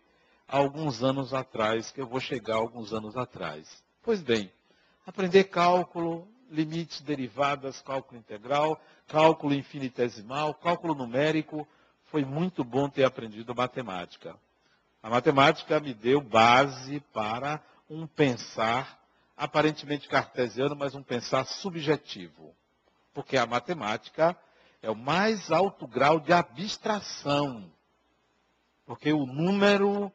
alguns 0.48 1.02
anos 1.02 1.32
atrás, 1.32 1.92
que 1.92 2.00
eu 2.00 2.06
vou 2.08 2.18
chegar 2.18 2.56
alguns 2.56 2.92
anos 2.92 3.16
atrás. 3.16 3.68
Pois 4.02 4.22
bem, 4.22 4.50
aprender 5.06 5.44
cálculo, 5.44 6.26
limites, 6.50 7.02
derivadas, 7.02 7.82
cálculo 7.82 8.18
integral, 8.18 8.80
cálculo 9.06 9.52
infinitesimal, 9.52 10.54
cálculo 10.54 10.94
numérico, 10.94 11.68
foi 12.06 12.24
muito 12.24 12.64
bom 12.64 12.88
ter 12.88 13.04
aprendido 13.04 13.54
matemática. 13.54 14.36
A 15.02 15.10
matemática 15.10 15.78
me 15.80 15.92
deu 15.92 16.20
base 16.20 17.00
para 17.12 17.62
um 17.90 18.06
pensar 18.06 18.98
aparentemente 19.36 20.08
cartesiano, 20.08 20.74
mas 20.74 20.94
um 20.94 21.02
pensar 21.02 21.44
subjetivo. 21.44 22.54
Porque 23.12 23.36
a 23.36 23.46
matemática 23.46 24.36
é 24.80 24.90
o 24.90 24.96
mais 24.96 25.50
alto 25.50 25.86
grau 25.86 26.18
de 26.20 26.32
abstração. 26.32 27.70
Porque 28.86 29.12
o 29.12 29.26
número 29.26 30.10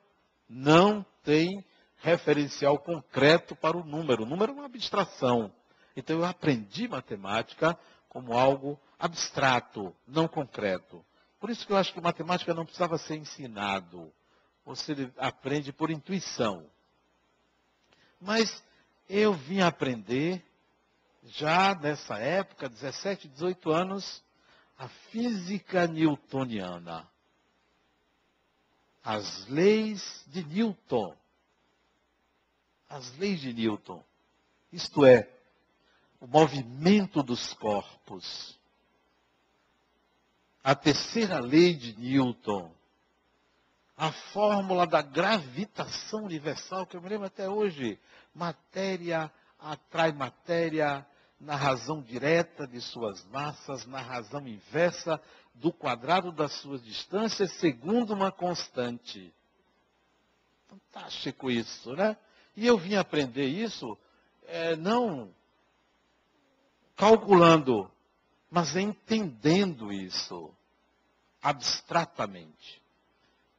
não 0.50 1.06
tem 1.24 1.64
referencial 2.06 2.78
concreto 2.78 3.56
para 3.56 3.76
o 3.76 3.84
número. 3.84 4.24
O 4.24 4.26
número 4.28 4.52
é 4.52 4.56
uma 4.56 4.66
abstração. 4.66 5.52
Então 5.98 6.18
eu 6.18 6.26
aprendi 6.26 6.88
matemática 6.88 7.78
como 8.08 8.38
algo 8.38 8.80
abstrato, 9.00 9.94
não 10.08 10.28
concreto. 10.28 11.04
Por 11.40 11.50
isso 11.50 11.66
que 11.66 11.74
eu 11.74 11.78
acho 11.78 11.92
que 11.92 12.00
matemática 12.00 12.54
não 12.54 12.64
precisava 12.64 13.00
ser 13.00 13.16
ensinado. 13.16 14.14
Você 14.64 15.12
aprende 15.18 15.74
por 15.74 15.90
intuição. 15.90 16.70
Mas 18.22 18.64
eu 19.10 19.34
vim 19.34 19.62
aprender, 19.62 20.44
já 21.24 21.74
nessa 21.74 22.20
época, 22.20 22.70
17, 22.70 23.28
18 23.28 23.72
anos, 23.72 24.24
a 24.78 24.88
física 25.10 25.88
newtoniana. 25.88 27.08
As 29.04 29.48
leis 29.48 30.24
de 30.28 30.44
Newton. 30.44 31.16
As 32.90 33.18
leis 33.18 33.42
de 33.42 33.54
Newton. 33.54 34.04
Isto 34.72 35.06
é, 35.06 35.30
o 36.20 36.28
movimento 36.28 37.24
dos 37.24 37.54
corpos 37.54 38.58
a 40.66 40.74
terceira 40.74 41.40
lei 41.40 41.76
de 41.76 41.96
Newton, 41.96 42.74
a 43.96 44.12
fórmula 44.12 44.88
da 44.88 45.00
gravitação 45.00 46.24
universal, 46.24 46.88
que 46.88 46.98
eu 46.98 47.02
me 47.04 47.08
lembro 47.08 47.28
até 47.28 47.48
hoje, 47.48 48.00
matéria 48.34 49.32
atrai 49.60 50.12
matéria 50.12 51.06
na 51.40 51.56
razão 51.56 52.02
direta 52.02 52.66
de 52.66 52.82
suas 52.82 53.24
massas, 53.26 53.86
na 53.86 54.02
razão 54.02 54.48
inversa 54.48 55.22
do 55.54 55.72
quadrado 55.72 56.32
das 56.32 56.54
suas 56.54 56.84
distâncias, 56.84 57.52
segundo 57.60 58.16
uma 58.16 58.32
constante. 58.32 59.32
Fantástico 60.68 61.52
isso, 61.52 61.94
né? 61.94 62.18
E 62.56 62.66
eu 62.66 62.78
vim 62.78 62.96
aprender 62.96 63.48
isso 63.48 63.98
é, 64.48 64.76
não 64.76 65.34
calculando 66.96 67.92
mas 68.56 68.76
entendendo 68.76 69.92
isso 69.92 70.50
abstratamente. 71.42 72.82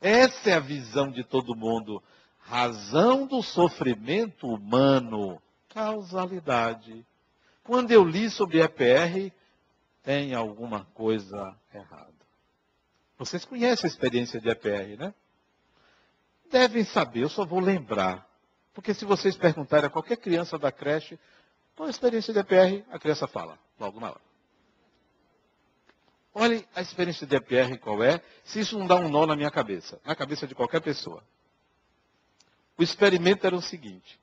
Essa 0.00 0.50
é 0.50 0.52
a 0.54 0.60
visão 0.60 1.10
de 1.10 1.24
todo 1.24 1.56
mundo. 1.56 2.02
Razão 2.38 3.26
do 3.26 3.42
sofrimento 3.42 4.46
humano. 4.46 5.40
Causalidade. 5.68 7.04
Quando 7.64 7.90
eu 7.90 8.04
li 8.04 8.30
sobre 8.30 8.62
EPR, 8.62 9.32
tem 10.02 10.34
alguma 10.34 10.84
coisa 10.94 11.56
errada. 11.74 12.14
Vocês 13.18 13.44
conhecem 13.44 13.88
a 13.88 13.92
experiência 13.92 14.40
de 14.40 14.48
EPR, 14.48 14.96
né? 14.98 15.14
Devem 16.50 16.84
saber, 16.84 17.22
eu 17.22 17.28
só 17.28 17.44
vou 17.44 17.58
lembrar. 17.58 18.26
Porque 18.72 18.94
se 18.94 19.04
vocês 19.04 19.36
perguntarem 19.36 19.86
a 19.86 19.90
qualquer 19.90 20.16
criança 20.16 20.58
da 20.58 20.70
creche, 20.70 21.18
qual 21.74 21.86
a 21.86 21.90
experiência 21.90 22.32
de 22.32 22.38
EPR, 22.38 22.84
a 22.90 22.98
criança 22.98 23.26
fala, 23.26 23.58
logo 23.80 23.98
na 23.98 24.10
hora. 24.10 24.20
Olhe 26.38 26.68
a 26.74 26.82
experiência 26.82 27.26
de 27.26 27.34
EPR 27.34 27.78
qual 27.80 28.04
é, 28.04 28.20
se 28.44 28.60
isso 28.60 28.78
não 28.78 28.86
dá 28.86 28.94
um 28.94 29.08
nó 29.08 29.24
na 29.24 29.34
minha 29.34 29.50
cabeça, 29.50 29.98
na 30.04 30.14
cabeça 30.14 30.46
de 30.46 30.54
qualquer 30.54 30.82
pessoa. 30.82 31.24
O 32.76 32.82
experimento 32.82 33.46
era 33.46 33.56
o 33.56 33.62
seguinte: 33.62 34.20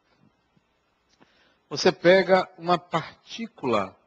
você 1.68 1.92
pega 1.92 2.48
uma 2.56 2.78
partícula 2.78 3.98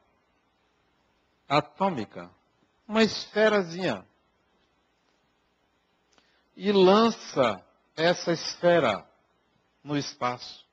atômica, 1.49 2.31
uma 2.87 3.03
esferazinha, 3.03 4.07
e 6.57 6.71
lança 6.71 7.61
essa 7.97 8.31
esfera 8.31 9.05
no 9.83 9.99
espaço. 9.99 10.65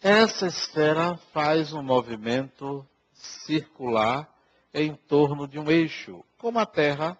Essa 0.00 0.46
esfera 0.46 1.16
faz 1.32 1.72
um 1.72 1.82
movimento 1.82 2.86
circular 3.14 4.32
em 4.74 4.94
torno 4.94 5.46
de 5.46 5.58
um 5.58 5.70
eixo, 5.70 6.24
como 6.36 6.58
a 6.58 6.66
Terra, 6.66 7.16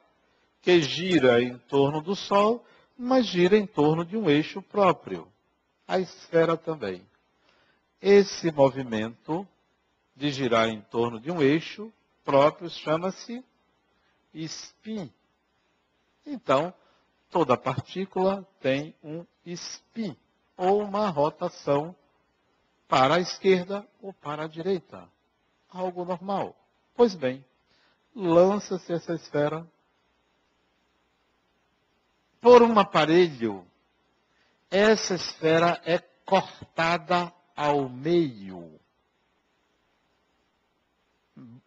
que 0.61 0.83
gira 0.83 1.40
em 1.40 1.57
torno 1.57 2.03
do 2.03 2.17
Sol, 2.17 2.67
mas 2.99 3.27
gira 3.27 3.57
em 3.57 3.67
torno 3.67 4.05
de 4.05 4.17
um 4.17 4.29
eixo 4.29 4.61
próprio. 4.61 5.33
A 5.87 6.01
esfera 6.01 6.57
também. 6.57 7.07
Esse 8.03 8.51
movimento 8.51 9.47
de 10.17 10.31
girar 10.31 10.69
em 10.69 10.81
torno 10.81 11.21
de 11.21 11.31
um 11.31 11.40
eixo 11.40 11.93
próprio 12.25 12.69
chama-se 12.69 13.45
spin. 14.33 15.12
Então, 16.27 16.75
toda 17.31 17.57
partícula 17.57 18.47
tem 18.61 18.95
um 19.03 19.25
spin, 19.45 20.17
ou 20.57 20.83
uma 20.83 21.09
rotação 21.09 21.95
para 22.88 23.17
a 23.17 23.21
esquerda 23.21 23.87
ou 24.01 24.12
para 24.12 24.45
a 24.45 24.49
direita. 24.49 25.09
Algo 25.69 26.05
normal. 26.05 26.57
Pois 26.95 27.15
bem, 27.15 27.45
lança-se 28.15 28.93
essa 28.93 29.15
esfera 29.15 29.67
por 32.41 32.63
um 32.63 32.79
aparelho. 32.79 33.67
Essa 34.71 35.15
esfera 35.15 35.81
é 35.85 35.99
cortada 35.99 37.33
ao 37.57 37.89
meio. 37.89 38.79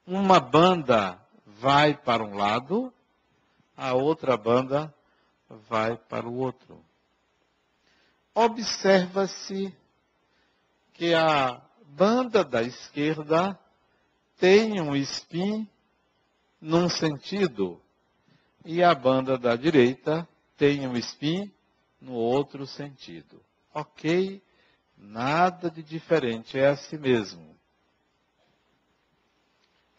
Uma 0.06 0.40
banda 0.40 1.20
vai 1.46 1.94
para 1.94 2.24
um 2.24 2.36
lado, 2.36 2.94
a 3.76 3.94
outra 3.94 4.38
banda 4.38 4.94
vai 5.50 5.98
para 5.98 6.28
o 6.28 6.38
outro. 6.38 6.84
Observa-se 8.34 9.76
que 10.94 11.14
a 11.14 11.62
banda 11.86 12.46
da 12.46 12.64
esquerda 12.64 13.60
tem 14.38 14.80
um 14.80 14.96
spin 14.96 15.68
num 16.62 16.90
sentido 16.90 17.82
e 18.64 18.84
a 18.84 18.94
banda 18.94 19.38
da 19.38 19.56
direita 19.56 20.28
tem 20.56 20.88
um 20.88 20.96
spin 20.98 21.52
no 22.00 22.14
outro 22.14 22.66
sentido. 22.68 23.42
Ok, 23.74 24.42
nada 24.98 25.70
de 25.70 25.82
diferente, 25.84 26.58
é 26.58 26.68
assim 26.68 26.98
mesmo. 26.98 27.56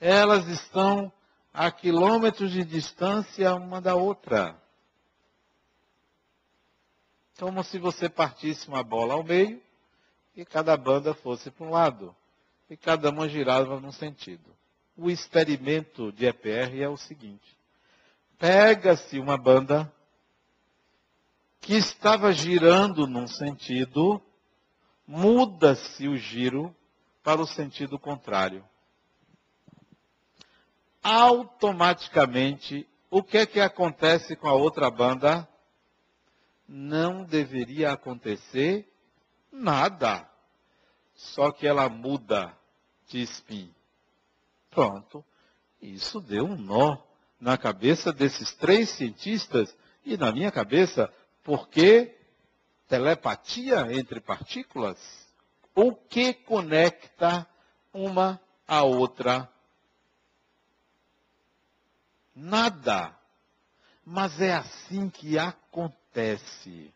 Elas 0.01 0.47
estão 0.47 1.13
a 1.53 1.71
quilômetros 1.71 2.53
de 2.53 2.65
distância 2.65 3.55
uma 3.55 3.81
da 3.81 3.97
outra. 3.97 4.61
Como 7.39 7.63
se 7.65 7.79
você 7.79 8.09
partisse 8.09 8.69
uma 8.69 8.83
bola 8.83 9.15
ao 9.15 9.25
meio 9.25 9.61
e 10.37 10.45
cada 10.45 10.77
banda 10.77 11.15
fosse 11.15 11.51
para 11.51 11.67
um 11.67 11.71
lado 11.71 12.15
e 12.69 12.77
cada 12.77 13.11
uma 13.11 13.29
girava 13.29 13.81
num 13.81 13.93
sentido. 13.93 14.55
O 14.97 15.11
experimento 15.11 16.13
de 16.13 16.27
EPR 16.27 16.81
é 16.81 16.89
o 16.89 16.97
seguinte: 16.97 17.57
pega-se 18.39 19.19
uma 19.19 19.37
banda 19.37 19.93
que 21.61 21.75
estava 21.75 22.33
girando 22.33 23.07
num 23.07 23.27
sentido, 23.27 24.23
muda-se 25.07 26.09
o 26.09 26.17
giro 26.17 26.75
para 27.23 27.41
o 27.41 27.47
sentido 27.47 27.99
contrário. 27.99 28.65
Automaticamente, 31.03 32.89
o 33.11 33.23
que 33.23 33.39
é 33.39 33.47
que 33.47 33.61
acontece 33.61 34.37
com 34.37 34.49
a 34.49 34.55
outra 34.55 34.91
banda? 34.91 35.49
Não 36.67 37.25
deveria 37.25 37.93
acontecer 37.93 38.87
nada. 39.51 40.29
Só 41.19 41.51
que 41.51 41.67
ela 41.67 41.89
muda 41.89 42.57
de 43.09 43.21
spin. 43.23 43.75
Pronto. 44.71 45.25
Isso 45.83 46.21
deu 46.21 46.45
um 46.45 46.57
nó 46.57 46.97
na 47.41 47.59
cabeça 47.59 48.13
desses 48.13 48.55
três 48.55 48.91
cientistas 48.91 49.77
e 50.05 50.17
na 50.17 50.31
minha 50.31 50.53
cabeça, 50.53 51.13
porque 51.43 52.17
telepatia 52.87 53.93
entre 53.93 54.21
partículas? 54.21 54.97
O 55.75 55.93
que 55.93 56.33
conecta 56.33 57.45
uma 57.93 58.41
a 58.67 58.85
outra? 58.85 59.51
Nada. 62.33 63.13
Mas 64.05 64.41
é 64.41 64.55
assim 64.55 65.11
que 65.11 65.37
acontece. 65.37 66.95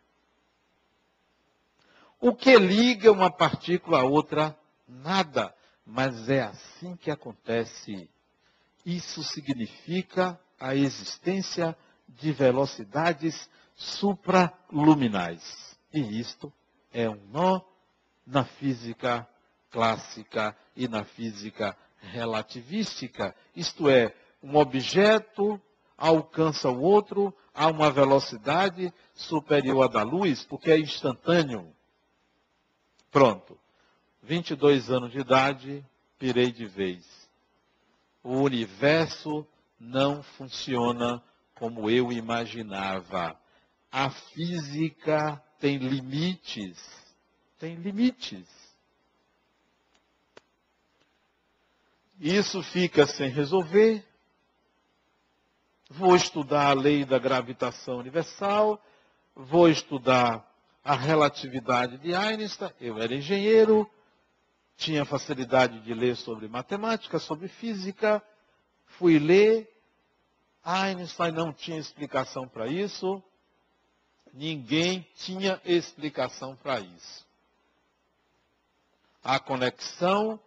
O 2.25 2.33
que 2.33 2.57
liga 2.57 3.11
uma 3.11 3.33
partícula 3.33 3.99
a 3.99 4.05
outra? 4.05 4.57
Nada. 4.87 5.53
Mas 5.85 6.29
é 6.29 6.43
assim 6.43 6.95
que 6.95 7.11
acontece. 7.11 8.09
Isso 8.87 9.25
significa 9.25 10.39
a 10.57 10.73
existência 10.73 11.77
de 12.09 12.31
velocidades 12.31 13.51
supraluminais. 13.75 15.77
E 15.93 16.21
isto 16.21 16.53
é 16.93 17.11
um 17.11 17.21
nó 17.33 17.61
na 18.25 18.45
física 18.45 19.27
clássica 19.69 20.57
e 20.77 20.87
na 20.87 21.03
física 21.03 21.77
relativística. 21.99 23.35
Isto 23.57 23.91
é, 23.91 24.15
um 24.41 24.55
objeto 24.55 25.61
alcança 25.99 26.71
o 26.71 26.83
outro 26.83 27.35
a 27.53 27.67
uma 27.67 27.91
velocidade 27.91 28.95
superior 29.13 29.83
à 29.83 29.89
da 29.89 30.03
luz, 30.05 30.45
porque 30.45 30.71
é 30.71 30.79
instantâneo. 30.79 31.75
Pronto. 33.13 33.59
22 34.23 34.91
anos 34.91 35.13
de 35.13 35.21
idade, 35.21 35.85
pirei 36.19 36.51
de 36.51 36.67
vez. 36.67 37.07
O 38.25 38.39
universo 38.39 39.47
não 39.79 40.23
funciona 40.23 41.23
como 41.55 41.91
eu 41.91 42.11
imaginava. 42.11 43.39
A 43.91 44.11
física 44.11 45.41
tem 45.61 45.77
limites. 45.77 46.79
Tem 47.59 47.75
limites. 47.75 48.49
Isso 52.19 52.63
fica 52.63 53.07
sem 53.07 53.29
resolver. 53.29 54.05
Vou 55.91 56.17
estudar 56.17 56.71
a 56.71 56.73
lei 56.73 57.05
da 57.05 57.19
gravitação 57.19 57.99
universal, 57.99 58.83
vou 59.35 59.69
estudar 59.69 60.49
a 60.85 60.95
relatividade 60.95 61.99
de 61.99 62.15
Einstein. 62.15 62.71
Eu 62.81 63.01
era 63.01 63.15
engenheiro, 63.15 63.89
tinha 64.77 65.05
facilidade 65.05 65.81
de 65.81 65.95
ler 65.95 66.17
sobre 66.17 66.49
matemática, 66.49 67.19
sobre 67.19 67.49
física. 67.49 68.23
Fui 68.99 69.19
ler. 69.19 69.69
Einstein 70.65 71.33
não 71.33 71.53
tinha 71.53 71.79
explicação 71.79 72.49
para 72.49 72.67
isso. 72.67 73.23
Ninguém 74.33 75.07
tinha 75.17 75.61
explicação 75.65 76.57
para 76.57 76.81
isso. 76.81 77.27
A 79.23 79.39
conexão 79.39 80.41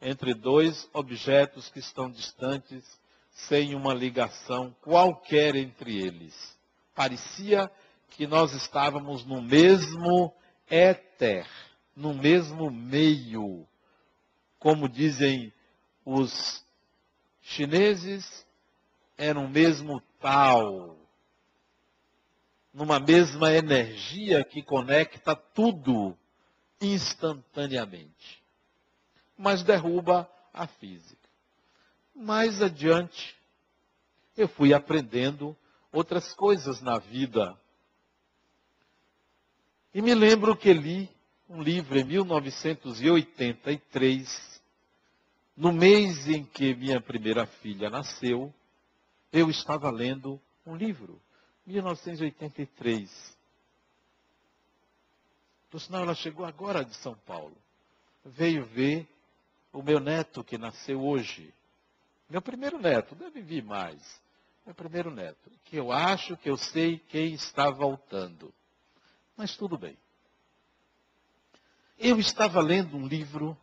entre 0.00 0.34
dois 0.34 0.88
objetos 0.92 1.68
que 1.68 1.78
estão 1.78 2.10
distantes, 2.10 2.84
sem 3.32 3.74
uma 3.74 3.92
ligação 3.92 4.74
qualquer 4.80 5.56
entre 5.56 5.98
eles. 5.98 6.56
Parecia 6.94 7.70
que 8.10 8.26
nós 8.26 8.52
estávamos 8.52 9.24
no 9.24 9.40
mesmo 9.42 10.34
éter, 10.68 11.46
no 11.94 12.14
mesmo 12.14 12.70
meio. 12.70 13.66
Como 14.58 14.88
dizem 14.88 15.52
os 16.04 16.64
chineses, 17.42 18.46
era 19.16 19.38
um 19.38 19.48
mesmo 19.48 20.00
tal, 20.20 20.96
numa 22.72 22.98
mesma 22.98 23.52
energia 23.52 24.44
que 24.44 24.62
conecta 24.62 25.34
tudo 25.34 26.16
instantaneamente 26.80 28.46
mas 29.36 29.62
derruba 29.62 30.28
a 30.52 30.66
física. 30.66 31.28
Mais 32.14 32.62
adiante, 32.62 33.36
eu 34.36 34.48
fui 34.48 34.72
aprendendo 34.72 35.56
outras 35.92 36.32
coisas 36.34 36.80
na 36.80 36.98
vida. 36.98 37.58
E 39.96 40.02
me 40.02 40.14
lembro 40.14 40.54
que 40.54 40.70
li 40.74 41.08
um 41.48 41.62
livro 41.62 41.98
em 41.98 42.04
1983, 42.04 44.60
no 45.56 45.72
mês 45.72 46.28
em 46.28 46.44
que 46.44 46.74
minha 46.74 47.00
primeira 47.00 47.46
filha 47.46 47.88
nasceu, 47.88 48.52
eu 49.32 49.48
estava 49.48 49.90
lendo 49.90 50.38
um 50.66 50.76
livro, 50.76 51.18
1983. 51.64 53.10
Por 55.70 55.80
sinal, 55.80 56.02
ela 56.02 56.14
chegou 56.14 56.44
agora 56.44 56.84
de 56.84 56.94
São 56.96 57.14
Paulo. 57.14 57.56
Veio 58.22 58.66
ver 58.66 59.08
o 59.72 59.82
meu 59.82 59.98
neto 59.98 60.44
que 60.44 60.58
nasceu 60.58 61.02
hoje, 61.02 61.54
meu 62.28 62.42
primeiro 62.42 62.78
neto, 62.78 63.14
deve 63.14 63.40
vir 63.40 63.64
mais, 63.64 64.20
meu 64.66 64.74
primeiro 64.74 65.10
neto, 65.10 65.50
que 65.64 65.76
eu 65.76 65.90
acho 65.90 66.36
que 66.36 66.50
eu 66.50 66.58
sei 66.58 66.98
quem 66.98 67.32
está 67.32 67.70
voltando. 67.70 68.52
Mas 69.36 69.56
tudo 69.56 69.76
bem. 69.76 69.98
Eu 71.98 72.18
estava 72.18 72.60
lendo 72.60 72.96
um 72.96 73.06
livro 73.06 73.54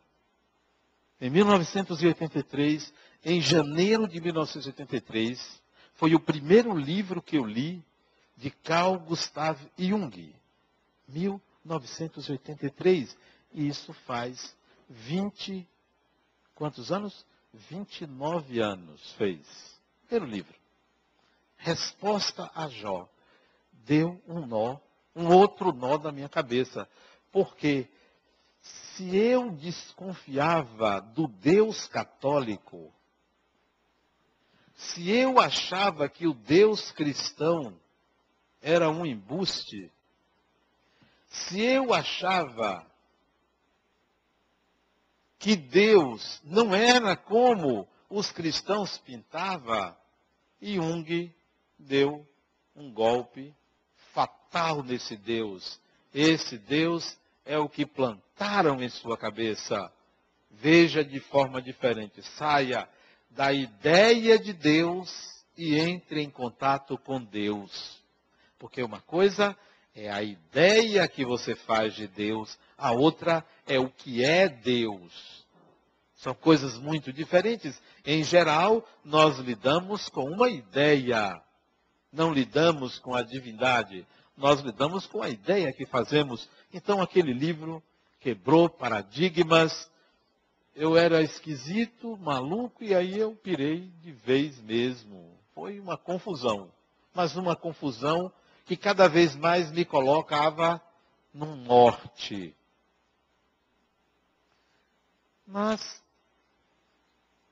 em 1.20 1.28
1983, 1.30 2.94
em 3.24 3.40
janeiro 3.40 4.06
de 4.06 4.20
1983, 4.20 5.62
foi 5.94 6.14
o 6.14 6.20
primeiro 6.20 6.76
livro 6.76 7.22
que 7.22 7.38
eu 7.38 7.44
li 7.44 7.84
de 8.36 8.50
Carl 8.50 8.98
Gustav 8.98 9.58
Jung, 9.78 10.34
1983, 11.08 13.16
e 13.52 13.68
isso 13.68 13.92
faz 13.92 14.56
20 14.88 15.68
Quantos 16.54 16.92
anos? 16.92 17.26
29 17.52 18.60
anos 18.60 19.12
fez. 19.12 19.80
Primeiro 20.06 20.30
livro. 20.30 20.54
Resposta 21.56 22.50
a 22.54 22.68
Jó. 22.68 23.08
Deu 23.72 24.22
um 24.26 24.46
nó, 24.46 24.78
um 25.14 25.28
outro 25.28 25.72
nó 25.72 25.98
na 25.98 26.10
minha 26.10 26.28
cabeça. 26.28 26.88
Porque 27.30 27.88
se 28.62 29.16
eu 29.16 29.50
desconfiava 29.50 31.00
do 31.00 31.26
Deus 31.26 31.86
católico, 31.86 32.92
se 34.74 35.10
eu 35.10 35.38
achava 35.38 36.08
que 36.08 36.26
o 36.26 36.34
Deus 36.34 36.90
cristão 36.92 37.78
era 38.60 38.90
um 38.90 39.04
embuste, 39.04 39.92
se 41.28 41.60
eu 41.60 41.92
achava 41.92 42.86
que 45.38 45.56
Deus 45.56 46.40
não 46.44 46.74
era 46.74 47.16
como 47.16 47.88
os 48.08 48.30
cristãos 48.30 48.96
pintavam, 48.98 49.94
e 50.60 50.76
Jung 50.76 51.34
deu 51.78 52.26
um 52.74 52.90
golpe 52.92 53.54
fatal 54.14 54.82
nesse 54.82 55.16
Deus. 55.16 55.78
Esse 56.14 56.56
Deus 56.56 57.18
é 57.44 57.58
o 57.58 57.68
que 57.68 57.84
plantaram 57.84 58.82
em 58.82 58.88
sua 58.88 59.18
cabeça. 59.18 59.92
Veja 60.50 61.04
de 61.04 61.20
forma 61.20 61.60
diferente. 61.60 62.22
Saia 62.22 62.88
da 63.28 63.52
ideia 63.52 64.38
de 64.38 64.52
Deus 64.52 65.44
e 65.56 65.74
entre 65.78 66.22
em 66.22 66.30
contato 66.30 66.96
com 66.96 67.22
Deus. 67.22 68.00
Porque 68.58 68.82
uma 68.82 69.00
coisa 69.00 69.56
é 69.94 70.10
a 70.10 70.22
ideia 70.22 71.06
que 71.06 71.24
você 71.24 71.54
faz 71.54 71.94
de 71.94 72.08
Deus, 72.08 72.58
a 72.76 72.92
outra 72.92 73.44
é 73.66 73.78
o 73.78 73.88
que 73.88 74.24
é 74.24 74.48
Deus. 74.48 75.44
São 76.16 76.34
coisas 76.34 76.78
muito 76.78 77.12
diferentes. 77.12 77.80
Em 78.04 78.24
geral, 78.24 78.86
nós 79.04 79.38
lidamos 79.38 80.08
com 80.08 80.24
uma 80.24 80.48
ideia, 80.48 81.40
não 82.14 82.32
lidamos 82.32 82.98
com 82.98 83.14
a 83.14 83.22
divindade, 83.22 84.06
nós 84.36 84.60
lidamos 84.60 85.06
com 85.06 85.22
a 85.22 85.28
ideia 85.28 85.72
que 85.72 85.84
fazemos. 85.84 86.48
Então, 86.72 87.02
aquele 87.02 87.32
livro 87.32 87.82
quebrou 88.20 88.68
paradigmas. 88.68 89.90
Eu 90.74 90.96
era 90.96 91.22
esquisito, 91.22 92.16
maluco, 92.16 92.82
e 92.82 92.94
aí 92.94 93.18
eu 93.18 93.34
pirei 93.36 93.92
de 94.02 94.12
vez 94.12 94.60
mesmo. 94.62 95.36
Foi 95.54 95.78
uma 95.78 95.96
confusão, 95.96 96.70
mas 97.12 97.36
uma 97.36 97.54
confusão 97.54 98.32
que 98.64 98.76
cada 98.76 99.08
vez 99.08 99.36
mais 99.36 99.70
me 99.70 99.84
colocava 99.84 100.80
num 101.32 101.54
norte. 101.54 102.54
Mas 105.46 106.02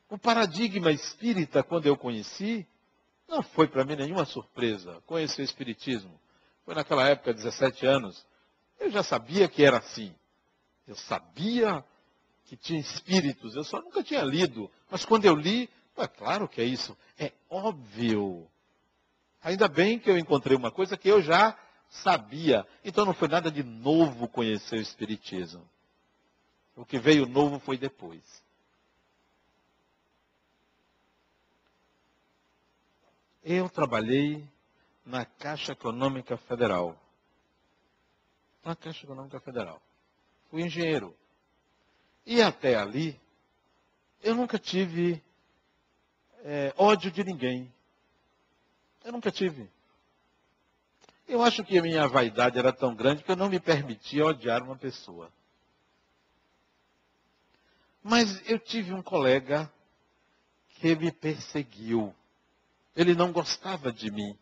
o 0.09 0.19
paradigma 0.19 0.91
espírita, 0.91 1.63
quando 1.63 1.87
eu 1.87 1.97
conheci, 1.97 2.67
não 3.29 3.43
foi 3.43 3.67
para 3.67 3.85
mim 3.85 3.97
nenhuma 3.97 4.25
surpresa 4.25 5.03
conhecer 5.07 5.43
o 5.43 5.45
Espiritismo. 5.45 6.21
Foi 6.65 6.75
naquela 6.75 7.09
época, 7.09 7.35
17 7.35 7.87
anos. 7.87 8.25
Eu 8.79 8.91
já 8.91 9.03
sabia 9.03 9.49
que 9.49 9.65
era 9.65 9.79
assim. 9.79 10.15
Eu 10.87 10.97
sabia 10.97 11.85
que 12.45 12.57
tinha 12.57 12.81
espíritos, 12.81 13.55
eu 13.57 13.65
só 13.65 13.81
nunca 13.81 14.03
tinha 14.03 14.23
lido. 14.23 14.71
Mas 14.91 15.05
quando 15.05 15.25
eu 15.25 15.35
li, 15.35 15.71
é 15.97 16.07
claro 16.07 16.49
que 16.49 16.61
é 16.61 16.65
isso. 16.65 16.97
É 17.19 17.33
óbvio. 17.49 18.49
Ainda 19.43 19.69
bem 19.69 19.99
que 19.99 20.11
eu 20.11 20.19
encontrei 20.19 20.57
uma 20.57 20.71
coisa 20.71 20.97
que 20.97 21.09
eu 21.09 21.23
já 21.23 21.57
sabia. 21.89 22.67
Então 22.85 23.05
não 23.05 23.15
foi 23.15 23.29
nada 23.29 23.51
de 23.51 23.63
novo 23.63 24.29
conhecer 24.29 24.77
o 24.77 24.83
Espiritismo. 24.83 25.69
O 26.77 26.85
que 26.85 26.99
veio 26.99 27.27
novo 27.27 27.59
foi 27.59 27.77
depois. 27.77 28.23
Eu 33.45 33.69
trabalhei 33.69 34.49
na 35.05 35.25
Caixa 35.25 35.73
Econômica 35.73 36.37
Federal. 36.37 36.97
Na 38.65 38.77
Caixa 38.77 39.05
Econômica 39.05 39.41
Federal. 39.41 39.83
Fui 40.49 40.63
engenheiro. 40.63 41.17
E 42.25 42.41
até 42.41 42.77
ali, 42.77 43.21
eu 44.23 44.37
nunca 44.37 44.61
tive 44.61 45.21
é, 46.45 46.73
ódio 46.77 47.11
de 47.11 47.25
ninguém. 47.25 47.73
Eu 49.05 49.11
nunca 49.11 49.33
tive. 49.33 49.69
Eu 51.27 51.43
acho 51.43 51.65
que 51.65 51.77
a 51.77 51.83
minha 51.83 52.07
vaidade 52.07 52.59
era 52.59 52.73
tão 52.73 52.95
grande 52.95 53.25
que 53.25 53.31
eu 53.33 53.37
não 53.37 53.49
me 53.49 53.59
permitia 53.59 54.25
odiar 54.25 54.63
uma 54.63 54.77
pessoa. 54.77 55.33
Mas 58.03 58.41
eu 58.49 58.59
tive 58.59 58.93
um 58.93 59.03
colega 59.03 59.73
que 60.69 60.95
me 60.95 61.11
perseguiu. 61.11 62.15
Ele 62.95 63.15
não 63.15 63.33
gostava 63.33 63.91
de 63.93 64.11
mim. 64.11 64.39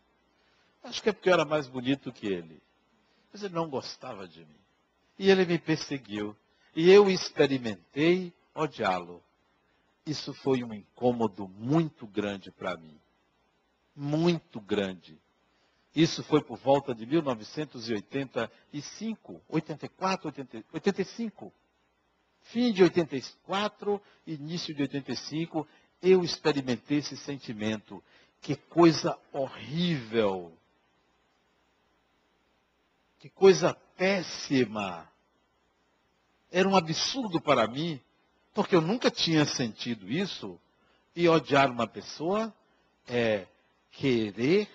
Acho 0.83 1.01
que 1.01 1.07
é 1.09 1.13
porque 1.13 1.29
eu 1.29 1.33
era 1.33 1.45
mais 1.45 1.67
bonito 1.67 2.11
que 2.11 2.27
ele. 2.27 2.61
Mas 3.31 3.43
ele 3.43 3.53
não 3.53 3.69
gostava 3.69 4.27
de 4.27 4.41
mim. 4.41 4.59
E 5.17 5.29
ele 5.29 5.45
me 5.45 5.57
perseguiu. 5.57 6.35
E 6.75 6.89
eu 6.89 7.09
experimentei 7.09 8.33
odiá-lo. 8.53 9.23
Isso 10.05 10.33
foi 10.33 10.61
um 10.63 10.73
incômodo 10.73 11.47
muito 11.47 12.05
grande 12.07 12.51
para 12.51 12.75
mim. 12.75 12.99
Muito 13.95 14.59
grande. 14.59 15.17
Isso 15.95 16.21
foi 16.23 16.41
por 16.41 16.57
volta 16.57 16.93
de 16.95 17.05
1985, 17.05 19.41
84, 19.47 20.27
80, 20.27 20.65
85. 20.73 21.53
Fim 22.43 22.71
de 22.71 22.83
84, 22.83 24.01
início 24.25 24.73
de 24.73 24.83
85, 24.83 25.67
eu 26.01 26.23
experimentei 26.23 26.99
esse 26.99 27.17
sentimento. 27.17 28.01
Que 28.41 28.55
coisa 28.55 29.17
horrível. 29.31 30.51
Que 33.19 33.29
coisa 33.29 33.73
péssima. 33.95 35.07
Era 36.51 36.67
um 36.67 36.75
absurdo 36.75 37.39
para 37.39 37.67
mim, 37.67 38.01
porque 38.53 38.75
eu 38.75 38.81
nunca 38.81 39.11
tinha 39.11 39.45
sentido 39.45 40.11
isso. 40.11 40.59
E 41.15 41.29
odiar 41.29 41.69
uma 41.69 41.87
pessoa 41.87 42.53
é 43.07 43.47
querer 43.91 44.67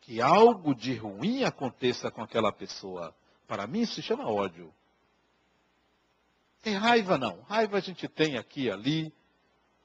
que 0.00 0.20
algo 0.20 0.74
de 0.74 0.94
ruim 0.94 1.44
aconteça 1.44 2.10
com 2.10 2.22
aquela 2.22 2.52
pessoa. 2.52 3.14
Para 3.46 3.66
mim, 3.66 3.80
isso 3.80 3.94
se 3.94 4.02
chama 4.02 4.28
ódio. 4.28 4.72
Tem 6.62 6.74
raiva, 6.74 7.18
não. 7.18 7.40
Raiva 7.42 7.76
a 7.76 7.80
gente 7.80 8.08
tem 8.08 8.38
aqui 8.38 8.62
e 8.62 8.70
ali, 8.70 9.12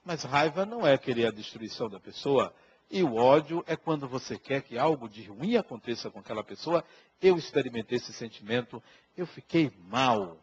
mas 0.06 0.24
raiva 0.24 0.66
não 0.66 0.86
é 0.86 0.98
querer 0.98 1.28
a 1.28 1.32
destruição 1.32 1.90
da 1.90 2.00
pessoa. 2.00 2.54
E 2.90 3.04
o 3.04 3.16
ódio 3.16 3.64
é 3.68 3.76
quando 3.76 4.08
você 4.08 4.38
quer 4.38 4.62
que 4.62 4.78
algo 4.78 5.10
de 5.10 5.24
ruim 5.24 5.58
aconteça 5.58 6.10
com 6.10 6.20
aquela 6.20 6.44
pessoa. 6.44 6.84
Eu 7.22 7.38
experimentei 7.38 7.98
esse 7.98 8.14
sentimento, 8.14 8.82
eu 9.16 9.28
fiquei 9.28 9.72
mal. 9.90 10.42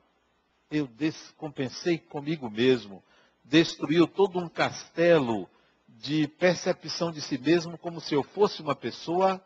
Eu 0.70 0.86
descompensei 0.86 1.98
comigo 1.98 2.50
mesmo. 2.50 3.02
Destruiu 3.42 4.06
todo 4.06 4.38
um 4.38 4.48
castelo 4.48 5.48
de 5.88 6.28
percepção 6.28 7.10
de 7.10 7.20
si 7.20 7.38
mesmo 7.38 7.78
como 7.78 8.00
se 8.00 8.14
eu 8.14 8.22
fosse 8.22 8.60
uma 8.60 8.74
pessoa 8.74 9.42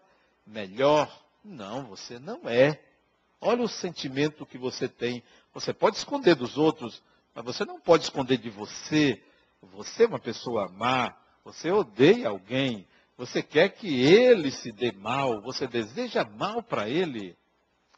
melhor. 0.47 1.09
Não, 1.45 1.85
você 1.87 2.19
não 2.19 2.49
é. 2.49 2.83
Olha 3.41 3.63
o 3.63 3.69
sentimento 3.69 4.47
que 4.47 4.59
você 4.59 4.89
tem. 4.89 5.23
Você 5.55 5.73
pode 5.73 5.97
esconder 5.97 6.35
dos 6.35 6.59
outros, 6.59 7.03
mas 7.33 7.45
você 7.45 7.65
não 7.65 7.81
pode 7.81 8.05
esconder 8.05 8.39
de 8.39 8.51
você. 8.51 9.23
Você 9.63 10.05
é 10.05 10.09
uma 10.09 10.19
pessoa 10.19 10.69
má. 10.69 11.17
Você 11.45 11.71
odeia 11.71 12.29
alguém. 12.29 12.87
Você 13.17 13.43
quer 13.43 13.71
que 13.71 13.89
ele 13.89 14.51
se 14.51 14.71
dê 14.73 14.93
mal. 14.93 15.41
Você 15.43 15.67
deseja 15.67 16.25
mal 16.25 16.63
para 16.63 16.89
ele. 16.89 17.37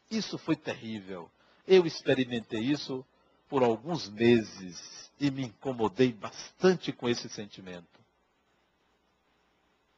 Isso 0.09 0.37
foi 0.37 0.55
terrível. 0.55 1.29
Eu 1.67 1.85
experimentei 1.85 2.61
isso 2.61 3.05
por 3.47 3.63
alguns 3.63 4.09
meses 4.09 5.11
e 5.19 5.29
me 5.29 5.45
incomodei 5.45 6.11
bastante 6.11 6.91
com 6.91 7.07
esse 7.07 7.29
sentimento. 7.29 8.01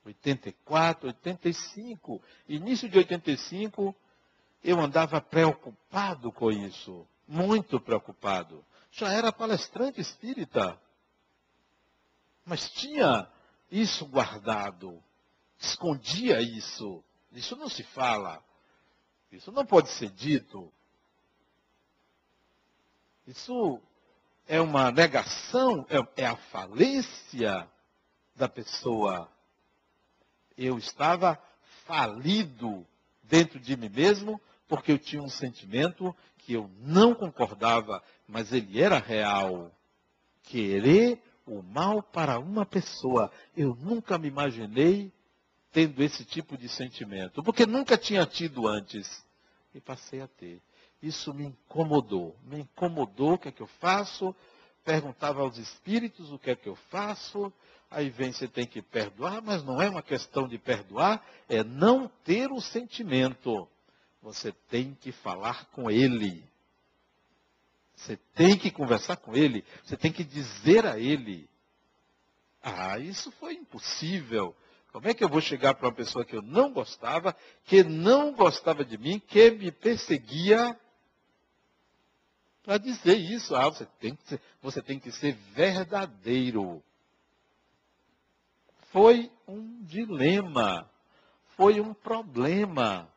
84, 0.05 1.07
85, 1.07 2.21
início 2.47 2.89
de 2.89 2.97
85, 2.97 3.95
eu 4.63 4.79
andava 4.79 5.21
preocupado 5.21 6.31
com 6.31 6.51
isso, 6.51 7.07
muito 7.27 7.79
preocupado. 7.79 8.63
Já 8.91 9.11
era 9.11 9.31
palestrante 9.31 10.01
espírita, 10.01 10.79
mas 12.45 12.69
tinha 12.69 13.27
isso 13.81 14.05
guardado, 14.05 15.03
escondia 15.57 16.39
isso. 16.41 17.03
Isso 17.31 17.55
não 17.55 17.67
se 17.67 17.83
fala, 17.83 18.43
isso 19.31 19.51
não 19.51 19.65
pode 19.65 19.89
ser 19.89 20.11
dito. 20.11 20.71
Isso 23.25 23.81
é 24.47 24.61
uma 24.61 24.91
negação, 24.91 25.85
é, 25.89 26.21
é 26.21 26.27
a 26.27 26.35
falência 26.35 27.67
da 28.35 28.47
pessoa 28.47 29.29
eu 30.55 30.77
estava 30.77 31.41
falido 31.85 32.85
dentro 33.23 33.59
de 33.59 33.75
mim 33.75 33.89
mesmo, 33.89 34.39
porque 34.67 34.91
eu 34.91 34.99
tinha 34.99 35.21
um 35.21 35.29
sentimento 35.29 36.15
que 36.37 36.53
eu 36.53 36.69
não 36.79 37.15
concordava, 37.15 38.03
mas 38.27 38.51
ele 38.51 38.79
era 38.79 38.99
real. 38.99 39.71
Querer 40.43 41.21
o 41.45 41.61
mal 41.61 42.01
para 42.01 42.39
uma 42.39 42.65
pessoa. 42.65 43.31
Eu 43.55 43.75
nunca 43.75 44.17
me 44.17 44.27
imaginei 44.27 45.11
tendo 45.71 46.01
esse 46.03 46.23
tipo 46.23 46.57
de 46.57 46.69
sentimento, 46.69 47.43
porque 47.43 47.65
nunca 47.65 47.97
tinha 47.97 48.25
tido 48.25 48.67
antes. 48.67 49.23
E 49.73 49.81
passei 49.81 50.21
a 50.21 50.27
ter. 50.27 50.61
Isso 51.01 51.33
me 51.33 51.45
incomodou. 51.45 52.37
Me 52.43 52.59
incomodou 52.59 53.33
o 53.33 53.37
que 53.37 53.49
é 53.49 53.51
que 53.51 53.61
eu 53.61 53.67
faço. 53.67 54.35
Perguntava 54.85 55.41
aos 55.41 55.57
espíritos 55.57 56.31
o 56.31 56.37
que 56.37 56.51
é 56.51 56.55
que 56.55 56.69
eu 56.69 56.75
faço. 56.89 57.51
Aí 57.89 58.09
vem, 58.09 58.31
você 58.31 58.47
tem 58.47 58.65
que 58.65 58.81
perdoar, 58.81 59.41
mas 59.41 59.63
não 59.63 59.81
é 59.81 59.89
uma 59.89 60.01
questão 60.01 60.47
de 60.47 60.57
perdoar, 60.57 61.23
é 61.47 61.63
não 61.63 62.07
ter 62.23 62.51
o 62.51 62.59
sentimento. 62.59 63.67
Você 64.21 64.51
tem 64.69 64.95
que 64.95 65.11
falar 65.11 65.65
com 65.71 65.91
ele. 65.91 66.43
Você 68.03 68.17
tem 68.35 68.57
que 68.57 68.69
conversar 68.69 69.17
com 69.17 69.35
ele. 69.35 69.63
Você 69.83 69.95
tem 69.95 70.11
que 70.11 70.23
dizer 70.23 70.85
a 70.85 70.99
ele. 70.99 71.49
Ah, 72.61 72.99
isso 72.99 73.31
foi 73.33 73.53
impossível. 73.53 74.55
Como 74.91 75.07
é 75.07 75.13
que 75.13 75.23
eu 75.23 75.29
vou 75.29 75.41
chegar 75.41 75.73
para 75.73 75.87
uma 75.87 75.95
pessoa 75.95 76.23
que 76.23 76.35
eu 76.35 76.41
não 76.41 76.71
gostava, 76.71 77.35
que 77.65 77.83
não 77.83 78.33
gostava 78.33 78.85
de 78.85 78.97
mim, 78.97 79.19
que 79.19 79.49
me 79.51 79.71
perseguia, 79.71 80.79
para 82.61 82.77
dizer 82.77 83.15
isso? 83.17 83.55
Ah, 83.55 83.69
você 83.69 83.85
tem 83.99 84.15
que 84.15 84.27
ser, 84.27 84.41
você 84.61 84.81
tem 84.81 84.99
que 84.99 85.11
ser 85.11 85.33
verdadeiro 85.53 86.83
foi 88.93 89.31
um 89.47 89.83
dilema, 89.83 90.87
foi 91.57 91.81
um 91.81 91.95
problema. 91.95 93.11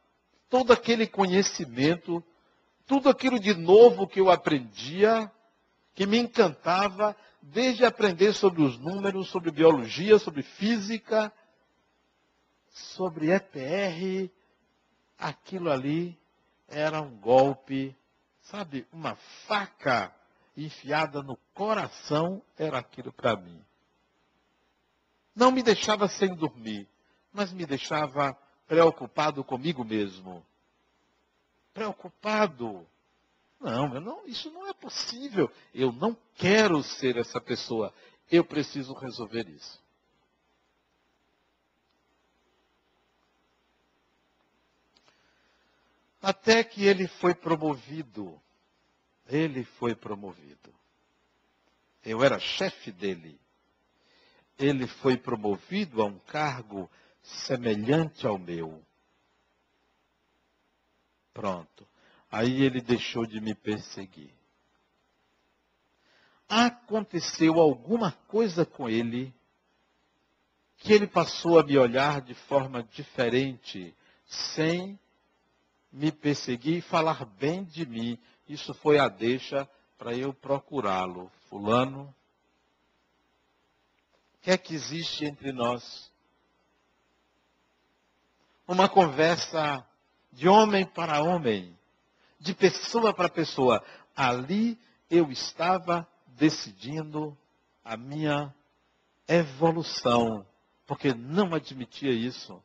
Todo 0.49 0.73
aquele 0.73 1.07
conhecimento, 1.07 2.25
tudo 2.87 3.09
aquilo 3.09 3.39
de 3.39 3.55
novo 3.55 4.07
que 4.07 4.21
eu 4.21 4.31
aprendia, 4.31 5.31
que 5.95 6.07
me 6.07 6.19
encantava, 6.19 7.17
desde 7.43 7.85
aprender 7.85 8.33
sobre 8.33 8.63
os 8.63 8.79
números, 8.79 9.29
sobre 9.29 9.51
biologia, 9.51 10.19
sobre 10.19 10.43
física, 10.43 11.33
sobre 12.71 13.33
EPR, 13.33 14.31
aquilo 15.19 15.71
ali 15.71 16.19
era 16.69 17.01
um 17.01 17.17
golpe, 17.17 17.97
sabe, 18.43 18.87
uma 18.93 19.15
faca 19.47 20.15
enfiada 20.57 21.23
no 21.23 21.37
coração 21.55 22.43
era 22.59 22.79
aquilo 22.79 23.13
para 23.13 23.37
mim 23.37 23.67
não 25.37 25.53
me 25.53 25.63
deixava 25.63 26.09
sem 26.09 26.35
dormir, 26.35 26.89
mas 27.31 27.53
me 27.53 27.67
deixava 27.67 28.33
preocupado 28.67 29.45
comigo 29.45 29.85
mesmo. 29.85 30.45
Preocupado. 31.77 32.87
Não, 33.61 34.01
não, 34.01 34.27
isso 34.27 34.51
não 34.51 34.67
é 34.67 34.73
possível. 34.73 35.51
Eu 35.75 35.93
não 35.93 36.17
quero 36.37 36.83
ser 36.83 37.17
essa 37.19 37.41
pessoa. 37.41 37.93
Eu 38.31 38.45
preciso 38.45 38.95
resolver 38.95 39.47
isso. 39.49 39.85
Até 46.23 46.65
que 46.65 46.85
ele 46.85 47.07
foi 47.07 47.35
promovido. 47.35 48.41
Ele 49.29 49.65
foi 49.79 49.95
promovido. 49.95 50.75
Eu 52.03 52.25
era 52.25 52.39
chefe 52.39 52.91
dele 52.91 53.39
ele 54.59 54.87
foi 54.87 55.17
promovido 55.17 56.03
a 56.03 56.07
um 56.07 56.19
cargo 56.19 56.91
semelhante 57.23 58.27
ao 58.27 58.39
meu. 58.39 58.83
Pronto. 61.37 61.87
Aí 62.33 62.63
ele 62.63 62.81
deixou 62.81 63.27
de 63.27 63.43
me 63.43 63.55
perseguir. 63.55 64.33
Aconteceu 66.49 67.61
alguma 67.61 68.11
coisa 68.27 68.65
com 68.65 68.89
ele 68.89 69.35
que 70.79 70.95
ele 70.95 71.07
passou 71.07 71.59
a 71.59 71.63
me 71.63 71.77
olhar 71.77 72.23
de 72.23 72.33
forma 72.33 72.83
diferente, 72.83 73.95
sem 74.27 74.99
me 75.93 76.11
perseguir 76.11 76.79
e 76.79 76.81
falar 76.81 77.27
bem 77.27 77.65
de 77.65 77.85
mim. 77.85 78.19
Isso 78.49 78.73
foi 78.73 78.99
a 78.99 79.07
deixa 79.07 79.69
para 79.99 80.17
eu 80.17 80.33
procurá-lo. 80.33 81.31
Fulano, 81.51 82.15
que 84.41 84.51
é 84.53 84.57
que 84.57 84.75
existe 84.75 85.27
entre 85.27 85.53
nós? 85.53 86.11
Uma 88.67 88.89
conversa 88.89 89.87
de 90.33 90.49
homem 90.49 90.85
para 90.85 91.23
homem, 91.23 91.77
de 92.39 92.55
pessoa 92.55 93.13
para 93.15 93.29
pessoa. 93.29 93.83
Ali 94.15 94.79
eu 95.11 95.31
estava 95.31 96.07
decidindo 96.29 97.37
a 97.85 97.97
minha 97.97 98.55
evolução, 99.29 100.47
porque 100.87 101.15
não 101.15 101.55
admitia 101.55 102.13
isso. 102.13 102.63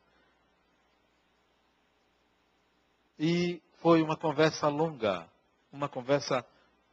E 3.17 3.62
foi 3.82 4.02
uma 4.02 4.17
conversa 4.17 4.67
longa, 4.67 5.28
uma 5.71 5.88
conversa 5.88 6.45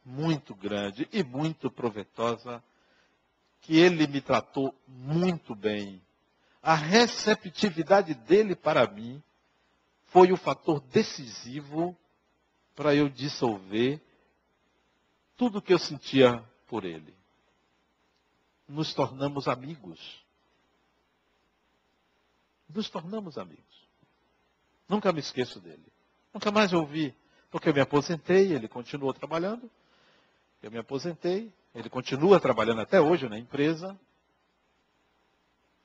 muito 0.05 0.55
grande 0.55 1.07
e 1.11 1.23
muito 1.23 1.69
proveitosa, 1.69 2.63
que 3.61 3.77
ele 3.77 4.07
me 4.07 4.21
tratou 4.21 4.73
muito 4.87 5.55
bem. 5.55 6.01
A 6.61 6.75
receptividade 6.75 8.13
dele 8.13 8.55
para 8.55 8.87
mim 8.87 9.21
foi 10.11 10.31
o 10.31 10.37
fator 10.37 10.79
decisivo 10.79 11.97
para 12.75 12.95
eu 12.95 13.09
dissolver 13.09 14.01
tudo 15.35 15.61
que 15.61 15.73
eu 15.73 15.79
sentia 15.79 16.43
por 16.67 16.83
ele. 16.83 17.13
Nos 18.67 18.93
tornamos 18.93 19.47
amigos. 19.47 19.99
Nos 22.67 22.89
tornamos 22.89 23.37
amigos. 23.37 23.87
Nunca 24.87 25.11
me 25.11 25.19
esqueço 25.19 25.59
dele. 25.59 25.85
Nunca 26.33 26.51
mais 26.51 26.73
ouvi, 26.73 27.15
porque 27.49 27.69
eu 27.69 27.73
me 27.73 27.81
aposentei, 27.81 28.53
ele 28.53 28.67
continuou 28.67 29.13
trabalhando. 29.13 29.69
Eu 30.61 30.69
me 30.69 30.77
aposentei, 30.77 31.51
ele 31.73 31.89
continua 31.89 32.39
trabalhando 32.39 32.81
até 32.81 32.99
hoje 32.99 33.27
na 33.27 33.37
empresa. 33.37 33.99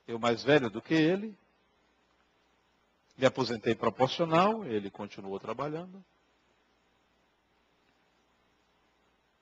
Eu 0.07 0.19
mais 0.19 0.43
velho 0.43 0.69
do 0.69 0.83
que 0.83 0.95
ele. 0.95 1.37
Me 3.17 3.27
aposentei 3.27 3.75
proporcional, 3.75 4.65
ele 4.65 4.91
continuou 4.91 5.39
trabalhando. 5.39 6.05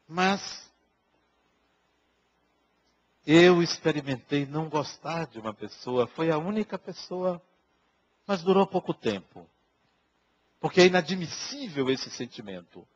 Mas 0.07 0.71
eu 3.27 3.63
experimentei 3.63 4.45
não 4.45 4.69
gostar 4.69 5.27
de 5.27 5.39
uma 5.39 5.55
pessoa, 5.55 6.07
foi 6.09 6.31
a 6.31 6.39
única 6.39 6.79
pessoa, 6.79 7.41
mas 8.27 8.43
durou 8.43 8.67
pouco 8.67 8.93
tempo. 8.93 9.49
Porque 10.61 10.81
é 10.81 10.87
inadmissível 10.87 11.89
esse 11.91 12.11
sentimento. 12.11 12.87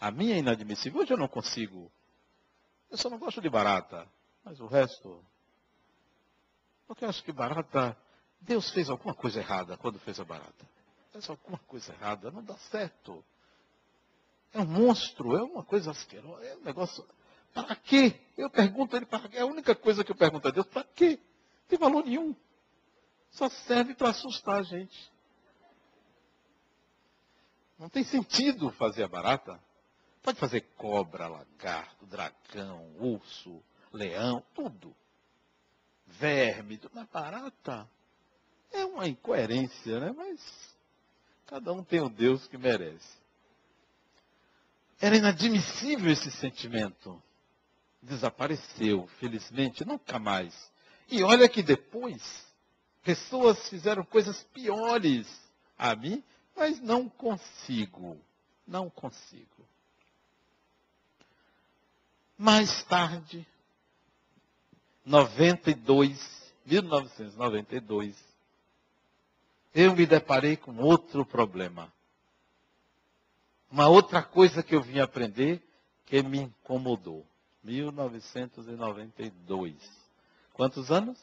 A 0.00 0.10
minha 0.10 0.34
é 0.34 0.38
inadmissível. 0.38 1.00
Hoje 1.00 1.12
eu 1.12 1.16
não 1.16 1.28
consigo. 1.28 1.90
Eu 2.90 2.98
só 2.98 3.08
não 3.08 3.18
gosto 3.18 3.40
de 3.40 3.48
barata. 3.48 4.08
Mas 4.42 4.58
o 4.58 4.66
resto. 4.66 5.24
Porque 6.86 7.04
eu 7.04 7.08
acho 7.08 7.22
que 7.22 7.30
barata. 7.30 7.96
Deus 8.42 8.70
fez 8.70 8.90
alguma 8.90 9.14
coisa 9.14 9.38
errada 9.38 9.76
quando 9.76 9.98
fez 10.00 10.18
a 10.18 10.24
barata. 10.24 10.68
Fez 11.12 11.28
alguma 11.30 11.58
coisa 11.58 11.92
errada. 11.92 12.30
Não 12.30 12.42
dá 12.42 12.56
certo. 12.70 13.24
É 14.52 14.60
um 14.60 14.66
monstro. 14.66 15.36
É 15.36 15.42
uma 15.42 15.64
coisa 15.64 15.90
asquerosa. 15.90 16.44
É 16.44 16.56
um 16.56 16.62
negócio. 16.62 17.06
Para 17.54 17.76
quê? 17.76 18.20
Eu 18.36 18.50
pergunto 18.50 18.94
a 18.94 18.98
ele 18.98 19.06
para 19.06 19.28
quê. 19.28 19.36
É 19.36 19.42
a 19.42 19.46
única 19.46 19.74
coisa 19.74 20.02
que 20.02 20.10
eu 20.10 20.16
pergunto 20.16 20.48
a 20.48 20.50
Deus. 20.50 20.66
Para 20.66 20.84
quê? 20.84 21.20
Não 21.20 21.68
tem 21.68 21.78
valor 21.78 22.04
nenhum. 22.04 22.34
Só 23.30 23.48
serve 23.48 23.94
para 23.94 24.10
assustar 24.10 24.58
a 24.58 24.62
gente. 24.62 25.12
Não 27.78 27.88
tem 27.88 28.04
sentido 28.04 28.70
fazer 28.72 29.04
a 29.04 29.08
barata. 29.08 29.60
Pode 30.22 30.38
fazer 30.38 30.60
cobra, 30.76 31.26
lagarto, 31.26 32.06
dragão, 32.06 32.94
urso, 32.98 33.62
leão, 33.92 34.44
tudo. 34.54 34.94
Verme, 36.06 36.78
tudo. 36.78 36.92
Mas 36.94 37.08
barata 37.08 37.88
é 38.72 38.84
uma 38.84 39.08
incoerência, 39.08 40.00
né? 40.00 40.12
Mas 40.16 40.40
cada 41.46 41.72
um 41.72 41.82
tem 41.82 42.00
o 42.00 42.08
Deus 42.08 42.46
que 42.46 42.56
merece. 42.56 43.20
Era 45.00 45.16
inadmissível 45.16 46.10
esse 46.10 46.30
sentimento. 46.30 47.20
Desapareceu, 48.02 49.06
felizmente, 49.18 49.84
nunca 49.84 50.18
mais. 50.18 50.70
E 51.08 51.22
olha 51.22 51.48
que 51.48 51.62
depois, 51.62 52.46
pessoas 53.02 53.68
fizeram 53.68 54.04
coisas 54.04 54.42
piores 54.52 55.26
a 55.78 55.94
mim 55.94 56.22
mas 56.56 56.80
não 56.80 57.08
consigo. 57.08 58.20
Não 58.66 58.88
consigo. 58.88 59.68
Mais 62.38 62.82
tarde, 62.84 63.46
92, 65.04 66.52
1992, 66.64 68.16
eu 69.74 69.94
me 69.94 70.06
deparei 70.06 70.56
com 70.56 70.76
outro 70.78 71.24
problema. 71.24 71.92
Uma 73.70 73.88
outra 73.88 74.22
coisa 74.22 74.62
que 74.62 74.74
eu 74.74 74.82
vim 74.82 75.00
aprender 75.00 75.62
que 76.06 76.22
me 76.22 76.40
incomodou. 76.40 77.26
1992. 77.64 79.74
Quantos 80.52 80.90
anos? 80.90 81.18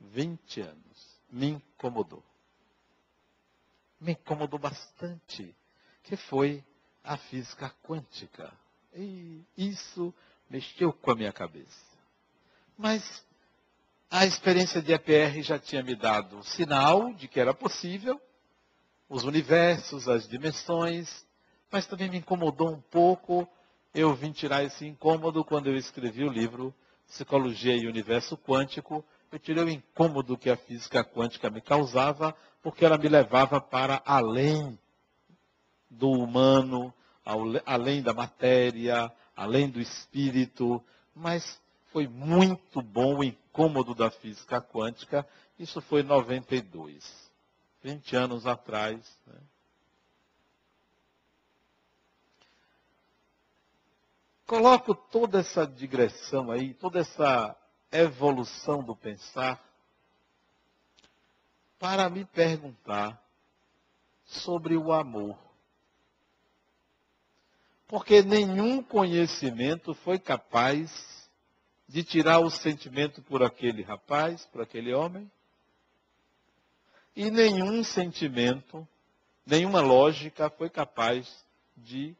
20 0.00 0.60
anos. 0.60 1.16
Me 1.30 1.48
incomodou 1.48 2.22
me 4.00 4.12
incomodou 4.12 4.58
bastante, 4.58 5.54
que 6.02 6.16
foi 6.16 6.64
a 7.02 7.16
física 7.16 7.70
quântica. 7.82 8.52
E 8.94 9.44
isso 9.56 10.14
mexeu 10.48 10.92
com 10.92 11.10
a 11.10 11.14
minha 11.14 11.32
cabeça. 11.32 11.86
Mas 12.76 13.24
a 14.10 14.24
experiência 14.24 14.80
de 14.80 14.92
EPR 14.92 15.42
já 15.42 15.58
tinha 15.58 15.82
me 15.82 15.94
dado 15.94 16.42
sinal 16.44 17.12
de 17.12 17.26
que 17.26 17.40
era 17.40 17.52
possível, 17.52 18.20
os 19.08 19.24
universos, 19.24 20.08
as 20.08 20.28
dimensões, 20.28 21.26
mas 21.70 21.86
também 21.86 22.08
me 22.08 22.18
incomodou 22.18 22.70
um 22.70 22.80
pouco. 22.80 23.48
Eu 23.94 24.14
vim 24.14 24.32
tirar 24.32 24.62
esse 24.62 24.86
incômodo 24.86 25.44
quando 25.44 25.68
eu 25.68 25.76
escrevi 25.76 26.24
o 26.24 26.30
livro 26.32 26.74
Psicologia 27.06 27.76
e 27.76 27.86
Universo 27.86 28.36
Quântico. 28.36 29.04
Eu 29.30 29.38
tirei 29.38 29.64
o 29.64 29.68
incômodo 29.68 30.36
que 30.36 30.50
a 30.50 30.56
física 30.56 31.04
quântica 31.04 31.50
me 31.50 31.60
causava 31.60 32.34
porque 32.62 32.84
ela 32.84 32.98
me 32.98 33.08
levava 33.08 33.60
para 33.60 34.02
além 34.04 34.78
do 35.88 36.10
humano, 36.10 36.92
além 37.64 38.02
da 38.02 38.12
matéria, 38.12 39.10
além 39.36 39.68
do 39.68 39.80
espírito, 39.80 40.82
mas 41.14 41.60
foi 41.96 42.06
muito 42.06 42.82
bom 42.82 43.16
o 43.16 43.24
incômodo 43.24 43.94
da 43.94 44.10
física 44.10 44.60
quântica. 44.60 45.26
Isso 45.58 45.80
foi 45.80 46.02
em 46.02 46.04
92, 46.04 47.32
20 47.82 48.14
anos 48.14 48.46
atrás. 48.46 49.00
Né? 49.26 49.40
Coloco 54.46 54.94
toda 54.94 55.38
essa 55.38 55.66
digressão 55.66 56.50
aí, 56.50 56.74
toda 56.74 56.98
essa 56.98 57.56
evolução 57.90 58.84
do 58.84 58.94
pensar 58.94 59.58
para 61.78 62.10
me 62.10 62.26
perguntar 62.26 63.18
sobre 64.26 64.76
o 64.76 64.92
amor. 64.92 65.38
Porque 67.88 68.20
nenhum 68.20 68.82
conhecimento 68.82 69.94
foi 69.94 70.18
capaz 70.18 71.15
de 71.88 72.02
tirar 72.02 72.40
o 72.40 72.50
sentimento 72.50 73.22
por 73.22 73.42
aquele 73.42 73.82
rapaz, 73.82 74.44
por 74.46 74.62
aquele 74.62 74.92
homem. 74.92 75.30
E 77.14 77.30
nenhum 77.30 77.82
sentimento, 77.84 78.86
nenhuma 79.46 79.80
lógica 79.80 80.50
foi 80.50 80.68
capaz 80.68 81.44
de 81.76 82.14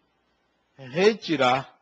retirar. 0.77 1.75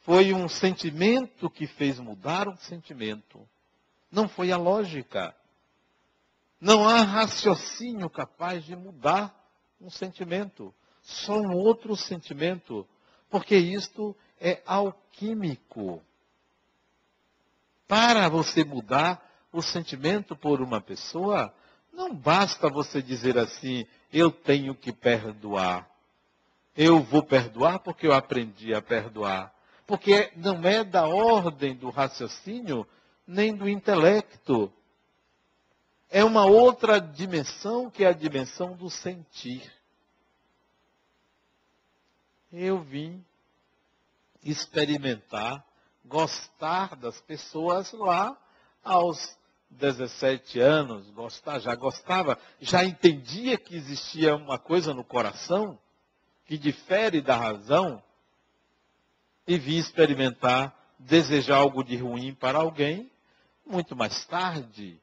Foi 0.00 0.32
um 0.32 0.48
sentimento 0.48 1.50
que 1.50 1.66
fez 1.66 1.98
mudar 1.98 2.48
um 2.48 2.56
sentimento. 2.56 3.48
Não 4.10 4.28
foi 4.28 4.52
a 4.52 4.56
lógica. 4.56 5.34
Não 6.60 6.88
há 6.88 7.02
raciocínio 7.02 8.08
capaz 8.10 8.64
de 8.64 8.74
mudar 8.74 9.34
um 9.80 9.90
sentimento. 9.90 10.74
Só 11.02 11.34
um 11.38 11.54
outro 11.54 11.96
sentimento. 11.96 12.86
Porque 13.30 13.56
isto 13.56 14.16
é 14.40 14.62
alquímico. 14.66 16.02
Para 17.88 18.28
você 18.28 18.62
mudar 18.62 19.20
o 19.50 19.60
sentimento 19.60 20.36
por 20.36 20.60
uma 20.60 20.80
pessoa, 20.80 21.52
não 21.92 22.14
basta 22.14 22.68
você 22.68 23.02
dizer 23.02 23.36
assim, 23.36 23.86
eu 24.12 24.30
tenho 24.30 24.74
que 24.74 24.92
perdoar. 24.92 25.88
Eu 26.76 27.02
vou 27.02 27.24
perdoar 27.24 27.80
porque 27.80 28.06
eu 28.06 28.12
aprendi 28.12 28.72
a 28.72 28.80
perdoar. 28.80 29.52
Porque 29.86 30.30
não 30.36 30.62
é 30.64 30.84
da 30.84 31.08
ordem 31.08 31.74
do 31.74 31.90
raciocínio 31.90 32.86
nem 33.26 33.54
do 33.54 33.68
intelecto 33.68 34.72
é 36.10 36.24
uma 36.24 36.46
outra 36.46 37.00
dimensão 37.00 37.90
que 37.90 38.04
é 38.04 38.08
a 38.08 38.12
dimensão 38.12 38.74
do 38.74 38.88
sentir. 38.88 39.70
Eu 42.50 42.80
vim 42.80 43.22
experimentar, 44.42 45.64
gostar 46.08 46.96
das 46.96 47.20
pessoas 47.20 47.92
lá 47.92 48.36
aos 48.82 49.36
17 49.70 50.58
anos, 50.60 51.10
gostar, 51.10 51.58
já 51.58 51.74
gostava, 51.74 52.38
já 52.60 52.84
entendia 52.84 53.58
que 53.58 53.76
existia 53.76 54.34
uma 54.34 54.58
coisa 54.58 54.94
no 54.94 55.04
coração 55.04 55.78
que 56.46 56.56
difere 56.56 57.20
da 57.20 57.36
razão. 57.36 58.02
e 59.46 59.56
vim 59.58 59.78
experimentar 59.78 60.74
desejar 60.98 61.56
algo 61.56 61.82
de 61.82 61.96
ruim 61.96 62.34
para 62.34 62.58
alguém 62.58 63.10
muito 63.64 63.96
mais 63.96 64.26
tarde. 64.26 65.00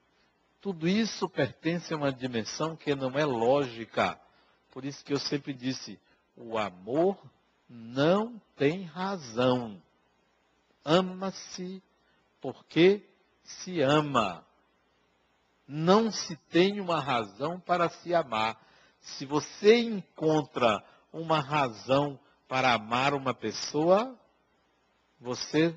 Tudo 0.61 0.87
isso 0.87 1.27
pertence 1.29 1.93
a 1.93 1.97
uma 1.97 2.11
dimensão 2.11 2.75
que 2.75 2.93
não 2.93 3.17
é 3.17 3.25
lógica. 3.25 4.19
Por 4.71 4.85
isso 4.85 5.03
que 5.03 5.13
eu 5.13 5.19
sempre 5.19 5.53
disse: 5.53 5.99
o 6.35 6.57
amor 6.57 7.17
não 7.69 8.39
tem 8.55 8.83
razão. 8.83 9.81
Ama-se 10.85 11.81
porque 12.39 13.03
se 13.43 13.81
ama. 13.81 14.45
Não 15.67 16.11
se 16.11 16.35
tem 16.49 16.79
uma 16.79 16.99
razão 16.99 17.59
para 17.59 17.89
se 17.89 18.13
amar. 18.13 18.55
Se 19.01 19.25
você 19.25 19.79
encontra 19.79 20.83
uma 21.11 21.39
razão 21.39 22.19
para 22.47 22.73
amar 22.73 23.15
uma 23.15 23.33
pessoa, 23.33 24.15
você 25.19 25.75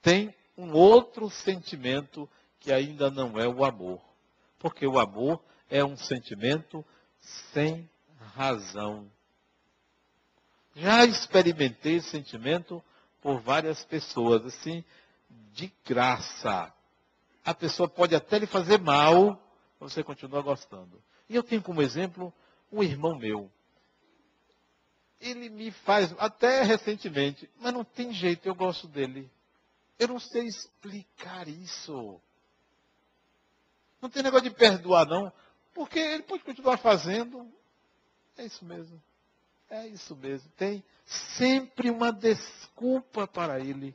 tem 0.00 0.32
um 0.56 0.72
outro 0.72 1.28
sentimento 1.28 2.28
que 2.60 2.72
ainda 2.72 3.10
não 3.10 3.38
é 3.38 3.48
o 3.48 3.64
amor. 3.64 4.00
Porque 4.60 4.86
o 4.86 4.98
amor 4.98 5.42
é 5.68 5.84
um 5.84 5.96
sentimento 5.96 6.84
sem 7.52 7.88
razão. 8.16 9.10
Já 10.74 11.04
experimentei 11.04 12.00
sentimento 12.00 12.82
por 13.20 13.40
várias 13.40 13.84
pessoas, 13.84 14.44
assim, 14.44 14.84
de 15.52 15.72
graça. 15.84 16.72
A 17.44 17.54
pessoa 17.54 17.88
pode 17.88 18.14
até 18.14 18.38
lhe 18.38 18.46
fazer 18.46 18.78
mal, 18.78 19.40
você 19.80 20.02
continua 20.02 20.42
gostando. 20.42 21.02
E 21.28 21.34
eu 21.34 21.42
tenho 21.42 21.62
como 21.62 21.82
exemplo 21.82 22.32
um 22.72 22.82
irmão 22.82 23.16
meu. 23.16 23.50
Ele 25.20 25.48
me 25.48 25.70
faz, 25.70 26.14
até 26.18 26.62
recentemente, 26.62 27.50
mas 27.58 27.72
não 27.72 27.84
tem 27.84 28.12
jeito, 28.12 28.46
eu 28.46 28.54
gosto 28.54 28.86
dele. 28.86 29.30
Eu 29.98 30.08
não 30.08 30.20
sei 30.20 30.46
explicar 30.46 31.48
isso. 31.48 32.20
Não 34.00 34.08
tem 34.08 34.22
negócio 34.22 34.48
de 34.48 34.54
perdoar, 34.54 35.06
não, 35.06 35.32
porque 35.74 35.98
ele 35.98 36.22
pode 36.22 36.44
continuar 36.44 36.76
fazendo. 36.78 37.50
É 38.36 38.44
isso 38.44 38.64
mesmo. 38.64 39.02
É 39.70 39.86
isso 39.86 40.16
mesmo. 40.16 40.50
Tem 40.56 40.82
sempre 41.04 41.90
uma 41.90 42.12
desculpa 42.12 43.26
para 43.26 43.60
ele. 43.60 43.94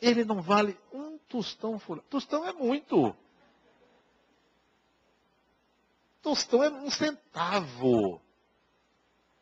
Ele 0.00 0.24
não 0.24 0.40
vale 0.40 0.78
um 0.92 1.18
tostão 1.28 1.78
furado. 1.78 2.06
Tostão 2.08 2.46
é 2.46 2.52
muito. 2.52 3.14
Tostão 6.22 6.62
é 6.62 6.70
um 6.70 6.90
centavo. 6.90 8.20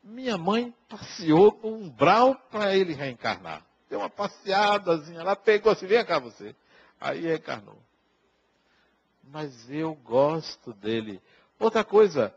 Minha 0.03 0.39
mãe 0.39 0.75
passeou 0.89 1.59
no 1.63 1.75
umbral 1.75 2.35
para 2.51 2.77
ele 2.77 2.95
reencarnar. 2.95 3.65
Deu 3.89 3.99
uma 3.99 4.11
passeadazinha 4.11 5.23
lá, 5.23 5.37
pegou 5.37 5.73
assim, 5.73 5.87
vem 5.87 6.05
cá 6.05 6.19
você. 6.19 6.55
Aí 7.01 7.21
reencarnou. 7.21 7.79
Mas 9.23 9.71
eu 9.71 9.95
gosto 9.95 10.73
dele. 10.73 11.21
Outra 11.59 11.85
coisa, 11.85 12.35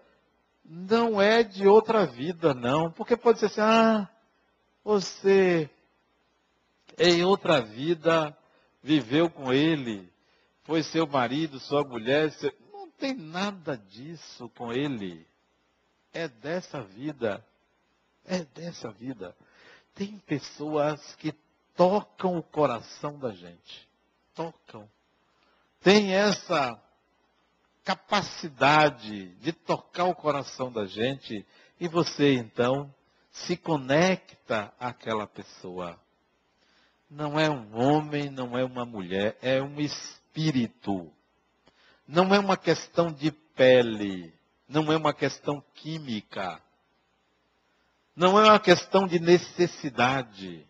não 0.69 1.19
é 1.19 1.41
de 1.41 1.67
outra 1.67 2.05
vida, 2.05 2.53
não. 2.53 2.91
Porque 2.91 3.17
pode 3.17 3.39
ser 3.39 3.47
assim, 3.47 3.61
ah, 3.61 4.07
você 4.83 5.67
em 6.95 7.23
outra 7.23 7.59
vida 7.59 8.37
viveu 8.83 9.29
com 9.31 9.51
ele, 9.51 10.11
foi 10.63 10.83
seu 10.83 11.07
marido, 11.07 11.59
sua 11.59 11.83
mulher. 11.83 12.31
Seu... 12.33 12.53
Não 12.71 12.91
tem 12.91 13.15
nada 13.15 13.75
disso 13.75 14.47
com 14.49 14.71
ele. 14.71 15.25
É 16.13 16.27
dessa 16.27 16.83
vida. 16.83 17.43
É 18.23 18.43
dessa 18.43 18.91
vida. 18.91 19.35
Tem 19.95 20.19
pessoas 20.19 21.15
que 21.15 21.33
tocam 21.75 22.37
o 22.37 22.43
coração 22.43 23.17
da 23.17 23.31
gente. 23.31 23.89
Tocam. 24.35 24.87
Tem 25.81 26.13
essa 26.13 26.79
capacidade 27.89 29.29
de 29.37 29.51
tocar 29.51 30.05
o 30.05 30.13
coração 30.13 30.71
da 30.71 30.85
gente 30.85 31.43
e 31.79 31.87
você 31.87 32.35
então 32.35 32.93
se 33.31 33.57
conecta 33.57 34.71
àquela 34.79 35.25
pessoa. 35.25 35.99
Não 37.09 37.39
é 37.39 37.49
um 37.49 37.75
homem, 37.75 38.29
não 38.29 38.55
é 38.55 38.63
uma 38.63 38.85
mulher, 38.85 39.39
é 39.41 39.59
um 39.59 39.79
espírito. 39.79 41.11
Não 42.07 42.31
é 42.31 42.37
uma 42.37 42.55
questão 42.55 43.07
de 43.07 43.31
pele, 43.31 44.31
não 44.67 44.93
é 44.93 44.95
uma 44.97 45.13
questão 45.13 45.59
química. 45.73 46.61
Não 48.15 48.39
é 48.39 48.43
uma 48.43 48.59
questão 48.59 49.07
de 49.07 49.19
necessidade. 49.19 50.63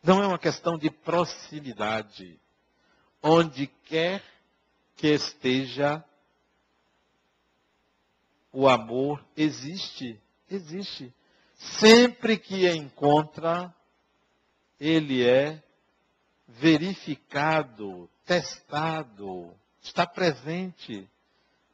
Não 0.00 0.22
é 0.22 0.26
uma 0.28 0.38
questão 0.38 0.78
de 0.78 0.88
proximidade. 0.88 2.38
Onde 3.20 3.66
quer 3.66 4.22
que 4.94 5.08
esteja 5.08 6.04
o 8.52 8.68
amor 8.68 9.24
existe, 9.36 10.20
existe. 10.50 11.12
Sempre 11.56 12.36
que 12.36 12.68
encontra, 12.70 13.74
ele 14.78 15.26
é 15.26 15.62
verificado, 16.46 18.10
testado, 18.26 19.54
está 19.80 20.06
presente, 20.06 21.08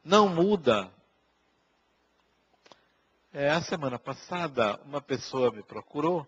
não 0.03 0.29
muda. 0.29 0.91
É, 3.33 3.49
a 3.49 3.61
semana 3.61 3.99
passada, 3.99 4.79
uma 4.85 5.01
pessoa 5.01 5.51
me 5.51 5.61
procurou. 5.61 6.25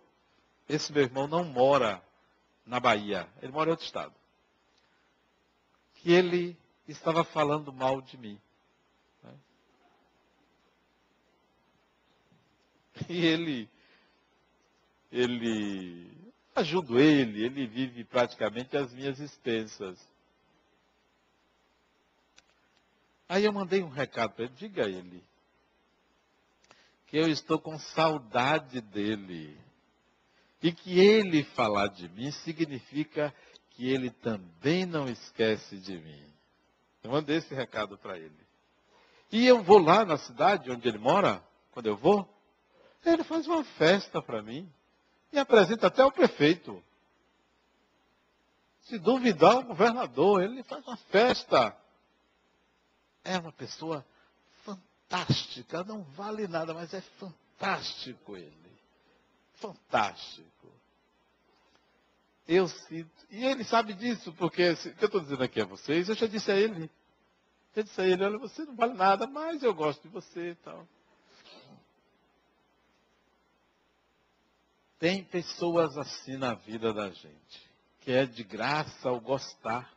Esse 0.68 0.92
meu 0.92 1.04
irmão 1.04 1.28
não 1.28 1.44
mora 1.44 2.02
na 2.66 2.80
Bahia, 2.80 3.28
ele 3.42 3.52
mora 3.52 3.70
em 3.70 3.72
outro 3.72 3.86
estado. 3.86 4.14
Que 5.96 6.12
ele 6.12 6.58
estava 6.88 7.24
falando 7.24 7.72
mal 7.72 8.02
de 8.02 8.18
mim. 8.18 8.40
E 13.10 13.26
ele, 13.26 13.70
ele, 15.12 16.12
ajudo 16.56 17.00
ele, 17.00 17.44
ele 17.46 17.68
vive 17.68 18.04
praticamente 18.04 18.76
as 18.76 18.94
minhas 18.94 19.20
expensas. 19.20 20.00
Aí 23.28 23.46
eu 23.46 23.54
mandei 23.54 23.82
um 23.82 23.90
recado 23.90 24.34
para 24.34 24.46
ele, 24.46 24.54
diga 24.56 24.86
a 24.86 24.90
ele 24.90 25.24
que 27.12 27.18
eu 27.18 27.28
estou 27.28 27.60
com 27.60 27.78
saudade 27.78 28.80
dele. 28.80 29.60
E 30.64 30.72
que 30.72 30.98
ele 30.98 31.44
falar 31.44 31.88
de 31.88 32.08
mim 32.08 32.32
significa 32.32 33.36
que 33.72 33.86
ele 33.90 34.10
também 34.10 34.86
não 34.86 35.10
esquece 35.10 35.78
de 35.78 35.98
mim. 35.98 36.24
Eu 37.04 37.12
mandei 37.12 37.38
esse 37.38 37.54
recado 37.54 37.98
para 37.98 38.18
ele. 38.18 38.40
E 39.30 39.46
eu 39.46 39.62
vou 39.62 39.78
lá 39.78 40.06
na 40.06 40.18
cidade 40.20 40.72
onde 40.72 40.88
ele 40.88 41.00
mora, 41.00 41.44
quando 41.72 41.88
eu 41.88 41.98
vou, 41.98 42.26
ele 43.06 43.24
faz 43.24 43.48
uma 43.48 43.64
festa 43.64 44.22
para 44.22 44.42
mim 44.42 44.72
e 45.32 45.40
apresenta 45.40 45.88
até 45.88 46.04
o 46.04 46.12
prefeito. 46.12 46.84
Se 48.84 49.00
duvidar, 49.00 49.58
o 49.58 49.64
governador, 49.64 50.44
ele 50.44 50.64
faz 50.64 50.86
uma 50.86 50.98
festa. 50.98 51.76
É 53.24 53.38
uma 53.38 53.52
pessoa 53.52 54.06
fantástica, 54.64 55.84
não 55.84 56.04
vale 56.04 56.48
nada, 56.48 56.74
mas 56.74 56.94
é 56.94 57.02
fantástico 57.02 58.36
ele. 58.36 58.72
Fantástico. 59.56 60.52
Eu 62.48 62.68
sinto. 62.68 63.26
E 63.30 63.46
ele 63.46 63.64
sabe 63.64 63.94
disso, 63.94 64.34
porque 64.34 64.72
o 64.72 64.78
que 64.78 65.04
eu 65.04 65.06
estou 65.06 65.22
dizendo 65.22 65.44
aqui 65.44 65.62
a 65.62 65.66
vocês, 65.66 66.10
eu 66.10 66.16
já 66.16 66.28
disse 66.28 66.52
a 66.52 66.56
ele. 66.56 66.90
Eu 67.76 67.84
disse 67.84 68.02
a 68.02 68.06
ele, 68.06 68.26
olha, 68.26 68.38
você 68.38 68.66
não 68.66 68.76
vale 68.76 68.94
nada, 68.94 69.26
mas 69.26 69.64
eu 69.64 69.74
gosto 69.74 70.02
de 70.02 70.10
você 70.10 70.52
e 70.52 70.56
tal. 70.56 70.86
Tem 75.02 75.24
pessoas 75.24 75.98
assim 75.98 76.38
na 76.38 76.54
vida 76.54 76.94
da 76.94 77.10
gente, 77.10 77.72
que 78.02 78.12
é 78.12 78.24
de 78.24 78.44
graça 78.44 79.12
o 79.12 79.20
gostar. 79.20 79.92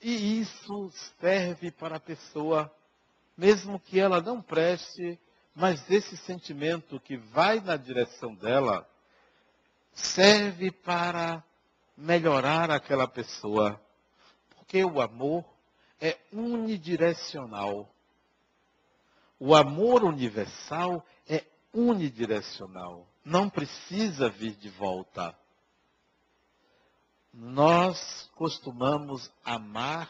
E 0.00 0.38
isso 0.40 0.88
serve 1.20 1.72
para 1.72 1.96
a 1.96 2.00
pessoa, 2.00 2.72
mesmo 3.36 3.80
que 3.80 3.98
ela 3.98 4.20
não 4.20 4.40
preste, 4.40 5.18
mas 5.52 5.90
esse 5.90 6.16
sentimento 6.18 7.00
que 7.00 7.16
vai 7.16 7.58
na 7.58 7.76
direção 7.76 8.36
dela, 8.36 8.88
serve 9.92 10.70
para 10.70 11.42
melhorar 11.96 12.70
aquela 12.70 13.08
pessoa. 13.08 13.84
Porque 14.58 14.84
o 14.84 15.00
amor 15.00 15.44
é 16.00 16.16
unidirecional. 16.32 17.92
O 19.40 19.56
amor 19.56 20.04
universal 20.04 21.04
é 21.28 21.44
unidirecional 21.74 23.08
não 23.24 23.48
precisa 23.48 24.28
vir 24.28 24.54
de 24.56 24.68
volta. 24.68 25.36
Nós 27.32 28.30
costumamos 28.34 29.30
amar 29.44 30.08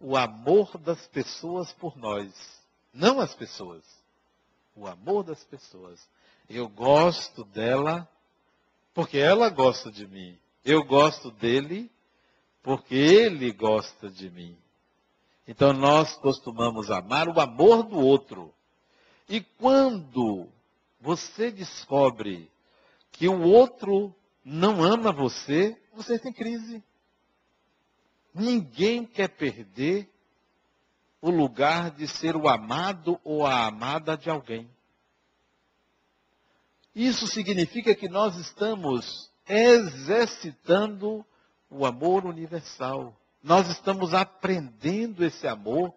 o 0.00 0.16
amor 0.16 0.78
das 0.78 1.06
pessoas 1.08 1.72
por 1.72 1.96
nós, 1.96 2.32
não 2.92 3.20
as 3.20 3.34
pessoas. 3.34 3.84
O 4.74 4.86
amor 4.86 5.24
das 5.24 5.42
pessoas. 5.44 6.06
Eu 6.48 6.68
gosto 6.68 7.44
dela 7.44 8.08
porque 8.94 9.18
ela 9.18 9.48
gosta 9.48 9.90
de 9.90 10.06
mim. 10.06 10.38
Eu 10.64 10.84
gosto 10.84 11.30
dele 11.30 11.90
porque 12.62 12.94
ele 12.94 13.52
gosta 13.52 14.10
de 14.10 14.30
mim. 14.30 14.56
Então 15.46 15.72
nós 15.72 16.14
costumamos 16.16 16.90
amar 16.90 17.28
o 17.28 17.40
amor 17.40 17.84
do 17.84 17.98
outro. 17.98 18.52
E 19.28 19.40
quando 19.40 20.48
você 21.00 21.50
descobre 21.50 22.50
que 23.12 23.28
o 23.28 23.42
outro 23.42 24.14
não 24.44 24.82
ama 24.82 25.12
você, 25.12 25.76
você 25.94 26.18
tem 26.18 26.32
crise. 26.32 26.82
Ninguém 28.34 29.04
quer 29.04 29.28
perder 29.28 30.08
o 31.20 31.30
lugar 31.30 31.90
de 31.90 32.06
ser 32.06 32.36
o 32.36 32.48
amado 32.48 33.18
ou 33.24 33.46
a 33.46 33.66
amada 33.66 34.16
de 34.16 34.30
alguém. 34.30 34.68
Isso 36.94 37.26
significa 37.26 37.94
que 37.94 38.08
nós 38.08 38.36
estamos 38.36 39.30
exercitando 39.48 41.24
o 41.68 41.84
amor 41.84 42.24
universal. 42.24 43.14
Nós 43.42 43.68
estamos 43.68 44.14
aprendendo 44.14 45.24
esse 45.24 45.46
amor 45.46 45.92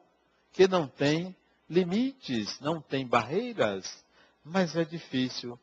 que 0.51 0.67
não 0.67 0.87
tem 0.87 1.35
limites, 1.69 2.59
não 2.59 2.81
tem 2.81 3.05
barreiras, 3.05 4.03
mas 4.49 4.75
é 4.75 4.83
difícil. 4.83 5.59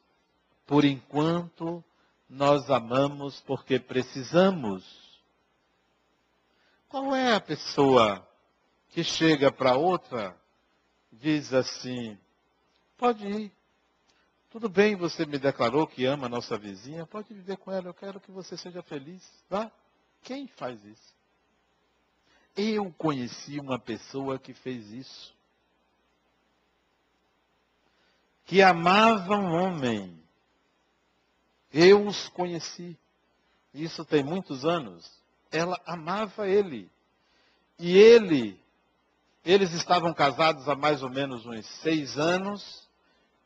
Por 0.67 0.85
enquanto, 0.85 1.85
nós 2.29 2.71
amamos 2.71 3.41
porque 3.41 3.79
precisamos. 3.79 4.85
Qual 6.89 7.15
é 7.15 7.35
a 7.35 7.41
pessoa 7.41 8.27
que 8.91 9.05
chega 9.05 9.53
para 9.53 9.77
outra, 9.77 10.37
diz 11.13 11.53
assim: 11.53 12.19
pode 12.97 13.27
ir. 13.27 13.53
Tudo 14.51 14.69
bem, 14.69 14.97
você 14.97 15.27
me 15.27 15.39
declarou 15.39 15.87
que 15.87 16.07
ama 16.07 16.27
a 16.27 16.31
nossa 16.31 16.57
vizinha, 16.57 17.05
pode 17.05 17.35
viver 17.35 17.59
com 17.59 17.71
ela, 17.71 17.89
eu 17.89 17.95
quero 17.95 18.19
que 18.19 18.31
você 18.31 18.57
seja 18.57 18.83
feliz. 18.83 19.23
Vá. 19.51 19.71
Quem 20.23 20.49
faz 20.49 20.83
isso? 20.85 21.15
Eu 22.57 22.91
conheci 22.97 23.61
uma 23.61 23.79
pessoa 23.79 24.39
que 24.39 24.55
fez 24.55 24.91
isso. 24.91 25.36
Que 28.47 28.63
amava 28.63 29.37
um 29.37 29.53
homem. 29.53 30.17
Eu 31.73 32.07
os 32.07 32.29
conheci. 32.29 32.97
Isso 33.75 34.05
tem 34.05 34.25
muitos 34.25 34.65
anos. 34.65 35.11
Ela 35.51 35.79
amava 35.85 36.49
ele. 36.49 36.91
E 37.79 37.97
ele, 37.97 38.59
eles 39.45 39.73
estavam 39.73 40.15
casados 40.15 40.69
há 40.69 40.75
mais 40.75 41.03
ou 41.03 41.11
menos 41.11 41.45
uns 41.45 41.67
seis 41.83 42.17
anos 42.17 42.89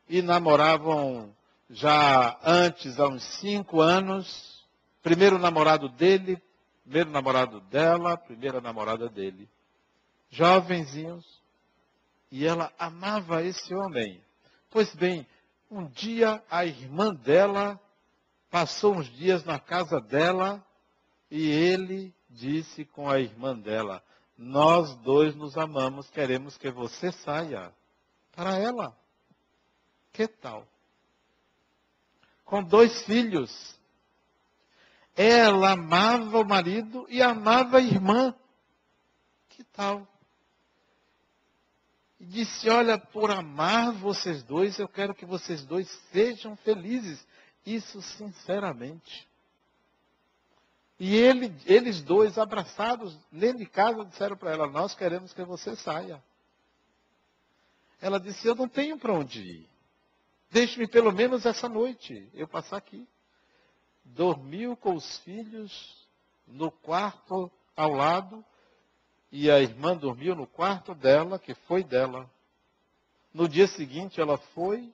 e 0.07 0.21
namoravam 0.21 1.35
já 1.69 2.37
antes, 2.43 2.99
há 2.99 3.07
uns 3.07 3.23
cinco 3.39 3.81
anos. 3.81 4.61
Primeiro 5.01 5.37
namorado 5.37 5.89
dele, 5.89 6.41
primeiro 6.83 7.09
namorado 7.09 7.59
dela, 7.61 8.15
primeira 8.15 8.61
namorada 8.61 9.09
dele. 9.09 9.49
Jovenzinhos. 10.29 11.25
E 12.31 12.45
ela 12.45 12.71
amava 12.79 13.43
esse 13.43 13.73
homem. 13.73 14.21
Pois 14.71 14.95
bem, 14.95 15.27
um 15.69 15.85
dia 15.85 16.41
a 16.49 16.65
irmã 16.65 17.13
dela 17.13 17.77
passou 18.49 18.95
uns 18.95 19.07
dias 19.07 19.43
na 19.43 19.59
casa 19.59 19.99
dela 19.99 20.65
e 21.29 21.49
ele 21.49 22.15
disse 22.29 22.85
com 22.85 23.09
a 23.09 23.19
irmã 23.19 23.53
dela: 23.53 24.01
Nós 24.37 24.95
dois 24.95 25.35
nos 25.35 25.57
amamos, 25.57 26.09
queremos 26.09 26.57
que 26.57 26.71
você 26.71 27.11
saia. 27.11 27.73
Para 28.31 28.57
ela. 28.57 28.97
Que 30.13 30.25
tal? 30.25 30.65
Com 32.45 32.63
dois 32.63 33.03
filhos. 33.03 33.77
Ela 35.17 35.71
amava 35.71 36.39
o 36.39 36.47
marido 36.47 37.05
e 37.09 37.21
amava 37.21 37.79
a 37.79 37.81
irmã. 37.81 38.33
Que 39.49 39.65
tal? 39.65 40.07
E 42.21 42.25
disse: 42.25 42.69
Olha, 42.69 42.99
por 42.99 43.31
amar 43.31 43.93
vocês 43.93 44.43
dois, 44.43 44.77
eu 44.77 44.87
quero 44.87 45.15
que 45.15 45.25
vocês 45.25 45.65
dois 45.65 45.89
sejam 46.11 46.55
felizes. 46.57 47.25
Isso 47.65 47.99
sinceramente. 47.99 49.27
E 50.99 51.15
ele, 51.15 51.51
eles 51.65 52.03
dois, 52.03 52.37
abraçados, 52.37 53.17
dentro 53.31 53.57
de 53.57 53.65
casa, 53.65 54.05
disseram 54.05 54.37
para 54.37 54.51
ela: 54.51 54.67
Nós 54.67 54.93
queremos 54.93 55.33
que 55.33 55.43
você 55.43 55.75
saia. 55.75 56.23
Ela 57.99 58.19
disse: 58.19 58.47
Eu 58.47 58.53
não 58.53 58.67
tenho 58.67 58.99
para 58.99 59.13
onde 59.13 59.41
ir. 59.41 59.69
Deixe-me 60.51 60.85
pelo 60.85 61.11
menos 61.11 61.43
essa 61.47 61.67
noite 61.67 62.29
eu 62.35 62.47
passar 62.47 62.77
aqui. 62.77 63.07
Dormiu 64.05 64.77
com 64.77 64.93
os 64.93 65.17
filhos 65.19 66.07
no 66.45 66.69
quarto 66.69 67.51
ao 67.75 67.93
lado 67.93 68.45
e 69.31 69.49
a 69.49 69.59
irmã 69.59 69.95
dormiu 69.95 70.35
no 70.35 70.45
quarto 70.45 70.93
dela, 70.93 71.39
que 71.39 71.53
foi 71.53 71.83
dela. 71.83 72.29
No 73.33 73.47
dia 73.47 73.67
seguinte, 73.67 74.19
ela 74.19 74.37
foi 74.37 74.93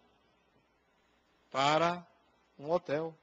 para 1.52 2.06
um 2.60 2.70
hotel. 2.70 3.16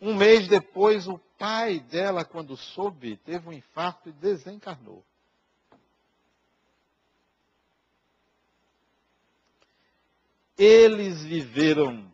Um 0.00 0.14
mês 0.14 0.48
depois, 0.48 1.06
o 1.06 1.18
pai 1.38 1.78
dela, 1.78 2.24
quando 2.24 2.56
soube, 2.56 3.18
teve 3.18 3.48
um 3.48 3.52
infarto 3.52 4.08
e 4.08 4.12
desencarnou. 4.12 5.04
Eles 10.56 11.22
viveram 11.22 12.10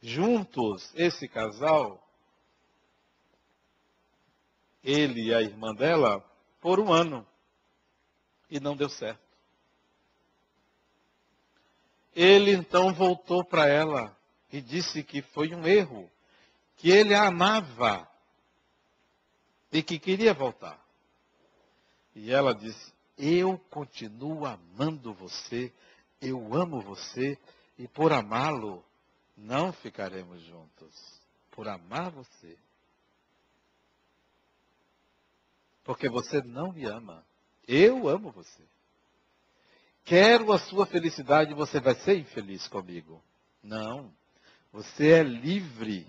juntos, 0.00 0.90
esse 0.94 1.28
casal, 1.28 2.02
ele 4.82 5.28
e 5.28 5.34
a 5.34 5.40
irmã 5.40 5.74
dela, 5.74 6.24
por 6.60 6.80
um 6.80 6.92
ano. 6.92 7.26
E 8.50 8.58
não 8.58 8.76
deu 8.76 8.88
certo. 8.88 9.20
Ele 12.14 12.52
então 12.52 12.92
voltou 12.92 13.44
para 13.44 13.68
ela 13.68 14.16
e 14.52 14.60
disse 14.60 15.02
que 15.02 15.22
foi 15.22 15.54
um 15.54 15.66
erro, 15.66 16.10
que 16.76 16.90
ele 16.90 17.14
a 17.14 17.26
amava 17.26 18.08
e 19.72 19.82
que 19.82 19.98
queria 19.98 20.34
voltar. 20.34 20.78
E 22.14 22.32
ela 22.32 22.54
disse: 22.54 22.92
Eu 23.16 23.58
continuo 23.70 24.44
amando 24.44 25.14
você, 25.14 25.72
eu 26.20 26.52
amo 26.54 26.80
você, 26.80 27.38
e 27.78 27.86
por 27.86 28.12
amá-lo, 28.12 28.84
não 29.36 29.72
ficaremos 29.72 30.42
juntos. 30.42 31.20
Por 31.52 31.68
amar 31.68 32.10
você. 32.10 32.58
Porque 35.84 36.08
você 36.08 36.42
não 36.42 36.72
me 36.72 36.84
ama. 36.84 37.24
Eu 37.66 38.08
amo 38.08 38.30
você. 38.30 38.62
Quero 40.04 40.52
a 40.52 40.58
sua 40.58 40.86
felicidade, 40.86 41.54
você 41.54 41.80
vai 41.80 41.94
ser 41.94 42.18
infeliz 42.18 42.66
comigo. 42.68 43.22
Não. 43.62 44.12
Você 44.72 45.12
é 45.12 45.22
livre. 45.22 46.06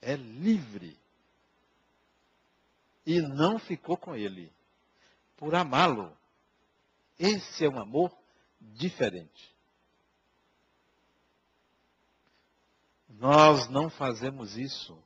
É 0.00 0.16
livre. 0.16 0.98
E 3.04 3.20
não 3.20 3.58
ficou 3.58 3.96
com 3.96 4.14
ele. 4.14 4.52
Por 5.36 5.54
amá-lo. 5.54 6.16
Esse 7.18 7.64
é 7.64 7.68
um 7.68 7.78
amor 7.78 8.12
diferente. 8.60 9.52
Nós 13.08 13.68
não 13.68 13.90
fazemos 13.90 14.56
isso. 14.56 15.00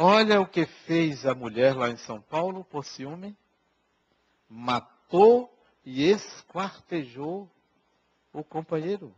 Olha 0.00 0.40
o 0.40 0.46
que 0.46 0.64
fez 0.64 1.26
a 1.26 1.34
mulher 1.34 1.74
lá 1.74 1.90
em 1.90 1.96
São 1.96 2.22
Paulo 2.22 2.62
por 2.62 2.84
ciúme. 2.84 3.36
Matou 4.48 5.52
e 5.84 6.04
esquartejou 6.04 7.50
o 8.32 8.44
companheiro. 8.44 9.12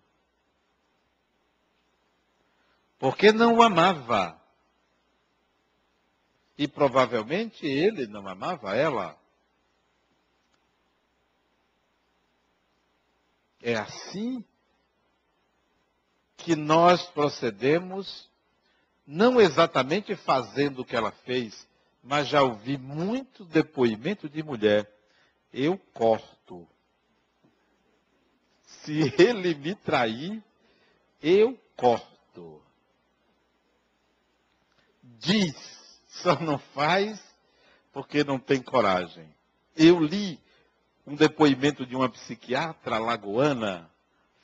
Porque 2.99 3.31
não 3.31 3.59
o 3.59 3.63
amava. 3.63 4.41
E 6.57 6.67
provavelmente 6.67 7.67
ele 7.67 8.07
não 8.07 8.27
amava 8.27 8.75
ela. 8.75 9.19
É 13.61 13.77
assim 13.77 14.43
que 16.39 16.57
nós 16.57 17.07
procedemos, 17.11 18.31
não 19.13 19.41
exatamente 19.41 20.15
fazendo 20.15 20.83
o 20.83 20.85
que 20.85 20.95
ela 20.95 21.11
fez, 21.11 21.67
mas 22.01 22.29
já 22.29 22.43
ouvi 22.43 22.79
muito 22.79 23.45
depoimento 23.45 24.29
de 24.29 24.41
mulher 24.41 24.89
eu 25.53 25.77
corto. 25.93 26.65
Se 28.65 29.13
ele 29.21 29.53
me 29.55 29.75
trair, 29.75 30.41
eu 31.21 31.59
corto. 31.77 32.63
Diz, 35.03 35.55
só 36.07 36.39
não 36.39 36.57
faz 36.57 37.21
porque 37.93 38.23
não 38.23 38.39
tem 38.39 38.63
coragem. 38.63 39.29
Eu 39.77 39.99
li 39.99 40.39
um 41.05 41.17
depoimento 41.17 41.85
de 41.85 41.97
uma 41.97 42.09
psiquiatra 42.09 42.99
lagoana 42.99 43.91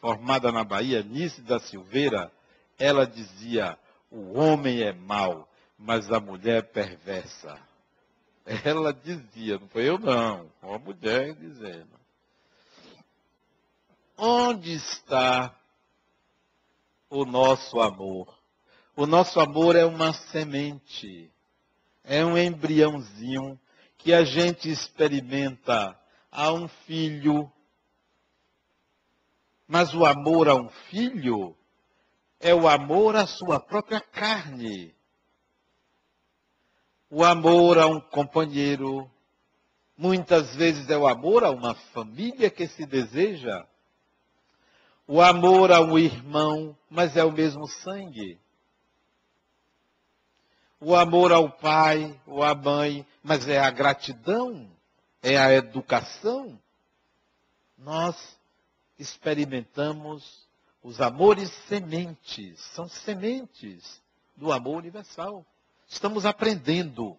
formada 0.01 0.51
na 0.51 0.65
Bahia, 0.65 1.05
Nice 1.05 1.41
da 1.41 1.61
Silveira, 1.61 2.33
ela 2.77 3.07
dizia: 3.07 3.79
o 4.11 4.39
homem 4.39 4.83
é 4.83 4.93
mau, 4.93 5.49
mas 5.79 6.11
a 6.11 6.21
mulher 6.21 6.59
é 6.59 6.63
perversa. 6.63 7.59
Ela 8.65 8.93
dizia, 8.93 9.59
não 9.59 9.69
foi 9.69 9.89
eu 9.89 9.99
não, 9.99 10.51
uma 10.63 10.79
mulher 10.79 11.35
dizendo. 11.35 11.97
Onde 14.17 14.73
está 14.73 15.55
o 17.11 17.25
nosso 17.25 17.81
amor? 17.81 18.33
O 18.95 19.07
nosso 19.07 19.41
amor 19.41 19.77
é 19.77 19.85
uma 19.85 20.13
semente, 20.13 21.31
é 22.03 22.25
um 22.25 22.39
embriãozinho 22.39 23.61
que 23.99 24.15
a 24.15 24.25
gente 24.25 24.71
experimenta 24.71 25.99
a 26.31 26.53
um 26.53 26.69
filho. 26.69 27.51
Mas 29.67 29.93
o 29.93 30.07
amor 30.07 30.49
a 30.49 30.55
um 30.55 30.69
filho 30.69 31.56
é 32.47 32.55
o 32.55 32.69
amor 32.69 33.17
à 33.17 33.27
sua 33.27 33.59
própria 33.59 34.01
carne. 34.01 34.95
O 37.11 37.25
amor 37.25 37.77
a 37.77 37.89
um 37.89 38.01
companheiro. 38.01 39.11
Muitas 39.99 40.55
vezes 40.55 40.89
é 40.89 40.97
o 40.97 41.09
amor 41.09 41.43
a 41.43 41.51
uma 41.51 41.75
família 41.75 42.49
que 42.49 42.69
se 42.69 42.87
deseja. 42.87 43.67
O 45.09 45.21
amor 45.21 45.73
a 45.73 45.81
um 45.81 45.99
irmão, 45.99 46.79
mas 46.89 47.17
é 47.17 47.25
o 47.25 47.33
mesmo 47.33 47.67
sangue. 47.67 48.39
O 50.79 50.95
amor 50.95 51.33
ao 51.33 51.51
pai 51.51 52.17
ou 52.29 52.45
à 52.45 52.55
mãe, 52.55 53.05
mas 53.25 53.49
é 53.49 53.59
a 53.59 53.71
gratidão, 53.71 54.71
é 55.21 55.37
a 55.37 55.53
educação. 55.53 56.57
Nós 57.77 58.39
experimentamos 58.97 60.46
os 60.87 61.01
amores 61.01 61.51
sementes, 61.67 62.61
são 62.73 62.89
sementes 62.89 64.01
do 64.37 64.53
amor 64.53 64.77
universal. 64.77 65.45
Estamos 65.89 66.25
aprendendo. 66.25 67.19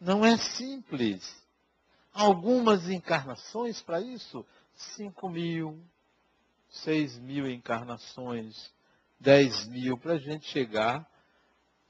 Não 0.00 0.24
é 0.24 0.38
simples. 0.38 1.30
Algumas 2.10 2.88
encarnações 2.88 3.82
para 3.82 4.00
isso, 4.00 4.46
cinco 4.96 5.28
mil, 5.28 5.78
seis 6.70 7.18
mil 7.18 7.46
encarnações, 7.46 8.72
dez 9.20 9.66
mil, 9.66 9.98
para 9.98 10.14
a 10.14 10.18
gente 10.18 10.46
chegar 10.46 11.06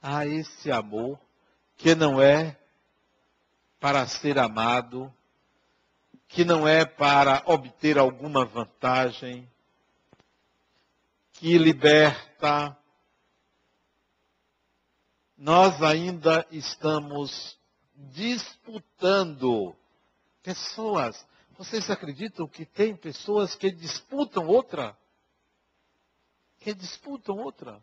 a 0.01 0.25
esse 0.25 0.69
amor 0.69 1.17
que 1.77 1.95
não 1.95 2.21
é 2.21 2.59
para 3.79 4.05
ser 4.05 4.37
amado, 4.37 5.13
que 6.27 6.43
não 6.43 6.67
é 6.67 6.85
para 6.85 7.43
obter 7.45 7.97
alguma 7.97 8.45
vantagem, 8.45 9.49
que 11.33 11.57
liberta. 11.57 12.77
Nós 15.37 15.81
ainda 15.83 16.45
estamos 16.49 17.57
disputando 17.95 19.75
pessoas. 20.41 21.25
Vocês 21.57 21.89
acreditam 21.89 22.47
que 22.47 22.65
tem 22.65 22.95
pessoas 22.95 23.55
que 23.55 23.71
disputam 23.71 24.47
outra? 24.47 24.97
Que 26.59 26.73
disputam 26.73 27.37
outra? 27.37 27.81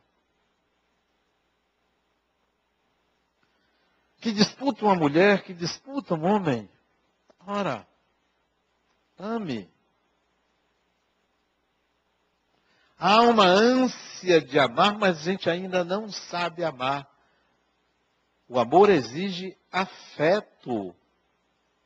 Que 4.19 4.33
disputam 4.33 4.89
uma 4.89 4.95
mulher, 4.95 5.43
que 5.43 5.53
disputam 5.53 6.19
um 6.19 6.25
homem? 6.25 6.71
Ora, 7.47 7.87
Ame. 9.23 9.71
Há 12.99 13.23
uma 13.23 13.47
ânsia 13.47 14.41
de 14.41 14.59
amar, 14.59 14.99
mas 14.99 15.19
a 15.19 15.23
gente 15.23 15.49
ainda 15.49 15.85
não 15.85 16.11
sabe 16.11 16.65
amar. 16.65 17.09
O 18.49 18.59
amor 18.59 18.91
exige 18.91 19.57
afeto, 19.71 20.93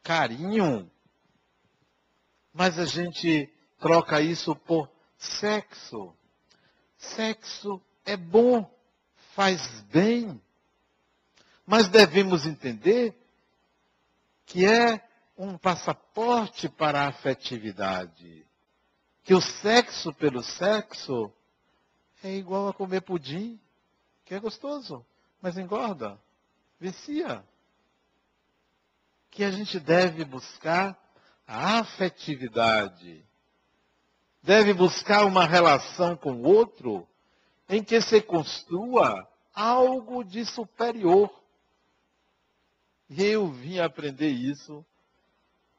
carinho. 0.02 0.90
Mas 2.54 2.78
a 2.78 2.86
gente 2.86 3.52
troca 3.78 4.18
isso 4.22 4.56
por 4.56 4.90
sexo. 5.18 6.16
Sexo 6.96 7.82
é 8.06 8.16
bom, 8.16 8.66
faz 9.34 9.82
bem. 9.92 10.40
Mas 11.66 11.86
devemos 11.90 12.46
entender 12.46 13.14
que 14.46 14.64
é 14.64 15.05
um 15.36 15.58
passaporte 15.58 16.68
para 16.68 17.02
a 17.02 17.08
afetividade. 17.08 18.46
Que 19.22 19.34
o 19.34 19.40
sexo 19.40 20.12
pelo 20.14 20.42
sexo 20.42 21.32
é 22.22 22.32
igual 22.34 22.68
a 22.68 22.74
comer 22.74 23.02
pudim, 23.02 23.60
que 24.24 24.34
é 24.34 24.40
gostoso, 24.40 25.04
mas 25.40 25.58
engorda, 25.58 26.18
vicia. 26.80 27.44
Que 29.30 29.44
a 29.44 29.50
gente 29.50 29.78
deve 29.78 30.24
buscar 30.24 30.98
a 31.46 31.80
afetividade. 31.80 33.24
Deve 34.42 34.72
buscar 34.72 35.24
uma 35.24 35.44
relação 35.44 36.16
com 36.16 36.32
o 36.32 36.42
outro 36.44 37.06
em 37.68 37.82
que 37.82 38.00
se 38.00 38.22
construa 38.22 39.28
algo 39.52 40.22
de 40.24 40.44
superior. 40.46 41.30
E 43.10 43.22
eu 43.22 43.48
vim 43.48 43.78
aprender 43.78 44.28
isso 44.28 44.84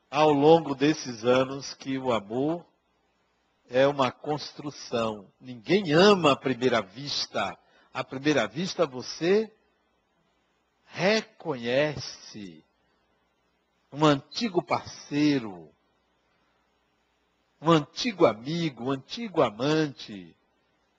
ao 0.10 0.32
longo 0.32 0.74
desses 0.74 1.26
anos 1.26 1.74
que 1.74 1.98
o 1.98 2.12
amor 2.12 2.66
é 3.70 3.86
uma 3.86 4.12
construção. 4.12 5.30
Ninguém 5.40 5.94
ama 5.94 6.32
à 6.32 6.36
primeira 6.36 6.82
vista. 6.82 7.58
À 7.94 8.04
primeira 8.04 8.48
vista 8.48 8.86
você 8.86 9.52
reconhece 10.86 12.64
um 13.92 14.06
antigo 14.06 14.62
parceiro, 14.62 15.70
um 17.62 17.72
antigo 17.72 18.26
amigo, 18.26 18.86
um 18.86 18.92
antigo 18.92 19.42
amante. 19.42 20.36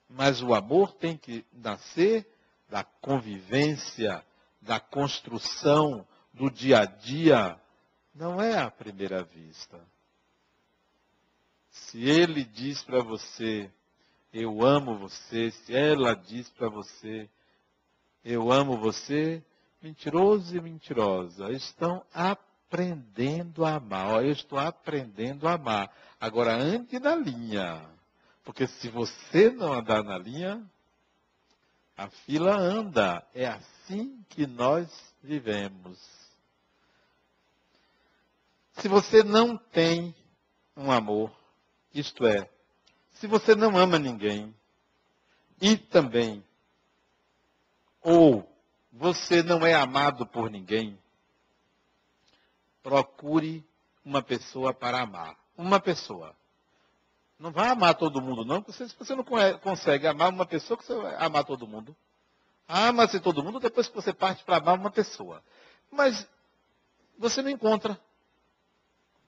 Mas 0.07 0.41
o 0.41 0.53
amor 0.53 0.91
tem 0.93 1.17
que 1.17 1.45
nascer 1.53 2.27
da 2.67 2.83
convivência, 2.83 4.23
da 4.61 4.79
construção, 4.79 6.05
do 6.33 6.49
dia 6.49 6.81
a 6.81 6.85
dia 6.85 7.59
não 8.13 8.41
é 8.41 8.57
à 8.57 8.69
primeira 8.69 9.23
vista. 9.23 9.79
Se 11.69 12.03
ele 12.03 12.43
diz 12.43 12.83
para 12.83 13.01
você, 13.01 13.71
eu 14.33 14.63
amo 14.63 14.97
você, 14.97 15.51
se 15.51 15.75
ela 15.75 16.15
diz 16.15 16.49
para 16.49 16.69
você, 16.69 17.29
eu 18.23 18.51
amo 18.51 18.77
você, 18.77 19.43
mentiroso 19.81 20.55
e 20.55 20.61
mentirosa 20.61 21.51
estão 21.51 22.03
aprendendo 22.13 23.65
a 23.65 23.75
amar. 23.75 24.23
eu 24.23 24.31
estou 24.31 24.59
aprendendo 24.59 25.47
a 25.47 25.53
amar. 25.53 25.91
Agora 26.19 26.53
ande 26.53 26.99
na 26.99 27.15
linha. 27.15 27.81
Porque 28.43 28.67
se 28.67 28.89
você 28.89 29.49
não 29.49 29.73
andar 29.73 30.03
na 30.03 30.17
linha, 30.17 30.63
a 31.95 32.09
fila 32.09 32.57
anda. 32.57 33.25
É 33.33 33.47
assim 33.47 34.23
que 34.29 34.45
nós 34.45 34.89
vivemos. 35.21 36.18
Se 38.81 38.87
você 38.87 39.23
não 39.23 39.57
tem 39.57 40.15
um 40.75 40.91
amor, 40.91 41.31
isto 41.93 42.25
é, 42.25 42.49
se 43.11 43.27
você 43.27 43.53
não 43.53 43.77
ama 43.77 43.99
ninguém, 43.99 44.55
e 45.61 45.75
também, 45.75 46.43
ou 48.01 48.49
você 48.91 49.43
não 49.43 49.65
é 49.65 49.73
amado 49.73 50.25
por 50.25 50.49
ninguém, 50.49 50.97
procure 52.81 53.67
uma 54.05 54.21
pessoa 54.21 54.73
para 54.73 55.01
amar. 55.01 55.37
Uma 55.57 55.79
pessoa. 55.81 56.33
Não 57.37 57.51
vai 57.51 57.67
amar 57.67 57.95
todo 57.95 58.21
mundo, 58.21 58.45
não, 58.45 58.61
porque 58.61 58.87
se 58.87 58.95
você 58.97 59.13
não 59.13 59.25
consegue 59.61 60.07
amar 60.07 60.29
uma 60.29 60.45
pessoa, 60.45 60.77
que 60.77 60.85
você 60.85 60.95
vai 60.95 61.15
amar 61.15 61.43
todo 61.43 61.67
mundo. 61.67 61.95
Ama-se 62.67 63.19
todo 63.19 63.43
mundo 63.43 63.59
depois 63.59 63.89
que 63.89 63.95
você 63.95 64.13
parte 64.13 64.43
para 64.43 64.57
amar 64.57 64.75
uma 64.75 64.91
pessoa. 64.91 65.43
Mas 65.91 66.25
você 67.17 67.41
não 67.41 67.49
encontra. 67.49 67.99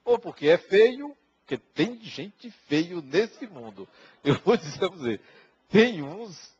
Ou 0.04 0.18
porque 0.18 0.48
é 0.48 0.58
feio, 0.58 1.16
porque 1.40 1.58
tem 1.74 2.00
gente 2.00 2.50
feio 2.68 3.02
nesse 3.02 3.46
mundo. 3.46 3.88
Eu 4.24 4.38
vou 4.40 4.56
dizer 4.56 4.88
você, 4.88 5.20
tem 5.70 6.02
uns 6.02 6.52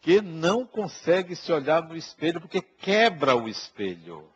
que 0.00 0.20
não 0.20 0.66
consegue 0.66 1.36
se 1.36 1.52
olhar 1.52 1.82
no 1.82 1.96
espelho 1.96 2.40
porque 2.40 2.62
quebra 2.62 3.36
o 3.36 3.48
espelho. 3.48 4.28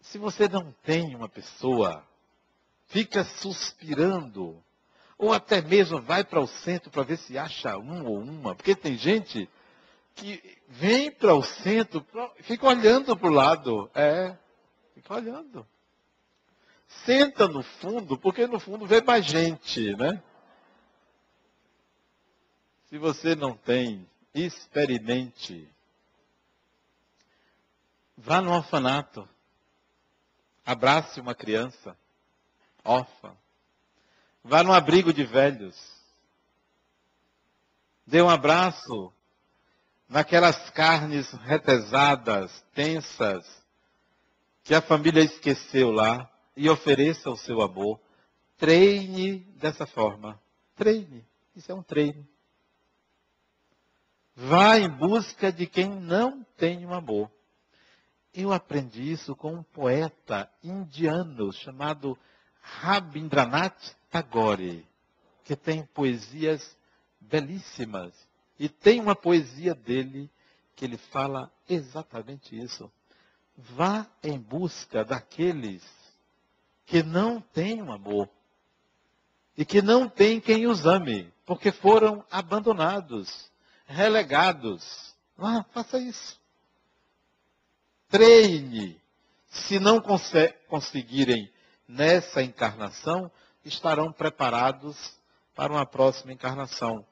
Se 0.00 0.18
você 0.18 0.48
não 0.48 0.72
tem 0.82 1.14
uma 1.14 1.28
pessoa, 1.28 2.04
fica 2.86 3.24
suspirando, 3.24 4.62
ou 5.18 5.32
até 5.32 5.60
mesmo 5.60 6.00
vai 6.02 6.24
para 6.24 6.40
o 6.40 6.46
centro 6.46 6.90
para 6.90 7.02
ver 7.02 7.18
se 7.18 7.38
acha 7.38 7.76
um 7.76 8.06
ou 8.06 8.18
uma, 8.18 8.54
porque 8.54 8.74
tem 8.74 8.96
gente 8.96 9.48
que 10.14 10.58
vem 10.68 11.10
para 11.10 11.34
o 11.34 11.42
centro, 11.42 12.04
fica 12.42 12.66
olhando 12.66 13.16
para 13.16 13.28
o 13.28 13.32
lado, 13.32 13.90
é, 13.94 14.36
fica 14.94 15.14
olhando. 15.14 15.66
Senta 16.88 17.46
no 17.48 17.62
fundo, 17.62 18.18
porque 18.18 18.46
no 18.46 18.58
fundo 18.58 18.86
vê 18.86 19.00
mais 19.00 19.24
gente, 19.24 19.94
né? 19.96 20.22
Se 22.88 22.98
você 22.98 23.34
não 23.34 23.56
tem, 23.56 24.08
experimente. 24.34 25.68
Vá 28.16 28.40
no 28.40 28.52
orfanato. 28.52 29.28
Abrace 30.64 31.20
uma 31.20 31.34
criança 31.34 31.96
órfã. 32.84 33.36
Vá 34.42 34.62
no 34.62 34.72
abrigo 34.72 35.12
de 35.12 35.24
velhos. 35.24 35.76
Dê 38.06 38.22
um 38.22 38.30
abraço 38.30 39.12
naquelas 40.08 40.70
carnes 40.70 41.30
retesadas, 41.32 42.64
tensas, 42.72 43.44
que 44.62 44.74
a 44.74 44.80
família 44.80 45.22
esqueceu 45.22 45.90
lá 45.90 46.30
e 46.56 46.68
ofereça 46.70 47.30
o 47.30 47.36
seu 47.36 47.60
amor. 47.60 48.00
Treine 48.56 49.40
dessa 49.60 49.86
forma. 49.86 50.40
Treine. 50.74 51.24
Isso 51.54 51.70
é 51.70 51.74
um 51.74 51.82
treino. 51.82 52.26
Vá 54.34 54.78
em 54.78 54.88
busca 54.88 55.52
de 55.52 55.66
quem 55.66 55.88
não 55.88 56.44
tem 56.56 56.84
um 56.86 56.92
amor. 56.92 57.30
Eu 58.34 58.52
aprendi 58.52 59.10
isso 59.10 59.34
com 59.34 59.54
um 59.54 59.62
poeta 59.62 60.50
indiano 60.62 61.52
chamado 61.52 62.18
Rabindranath 62.60 63.96
Tagore, 64.10 64.86
que 65.44 65.56
tem 65.56 65.86
poesias 65.86 66.76
belíssimas. 67.18 68.12
E 68.58 68.68
tem 68.68 69.00
uma 69.00 69.16
poesia 69.16 69.74
dele 69.74 70.30
que 70.74 70.84
ele 70.84 70.98
fala 70.98 71.50
exatamente 71.66 72.58
isso. 72.58 72.92
Vá 73.56 74.06
em 74.22 74.38
busca 74.38 75.02
daqueles 75.02 75.82
que 76.86 77.02
não 77.02 77.40
têm 77.40 77.82
um 77.82 77.92
amor 77.92 78.28
e 79.56 79.64
que 79.64 79.82
não 79.82 80.08
têm 80.08 80.40
quem 80.40 80.66
os 80.66 80.86
ame, 80.86 81.32
porque 81.44 81.72
foram 81.72 82.24
abandonados, 82.30 83.50
relegados. 83.86 85.14
Vá, 85.36 85.64
faça 85.72 85.98
isso. 85.98 86.40
Treine. 88.08 89.00
Se 89.48 89.78
não 89.78 90.02
conseguirem 90.68 91.50
nessa 91.88 92.42
encarnação, 92.42 93.30
estarão 93.64 94.12
preparados 94.12 95.18
para 95.54 95.72
uma 95.72 95.86
próxima 95.86 96.32
encarnação. 96.32 97.04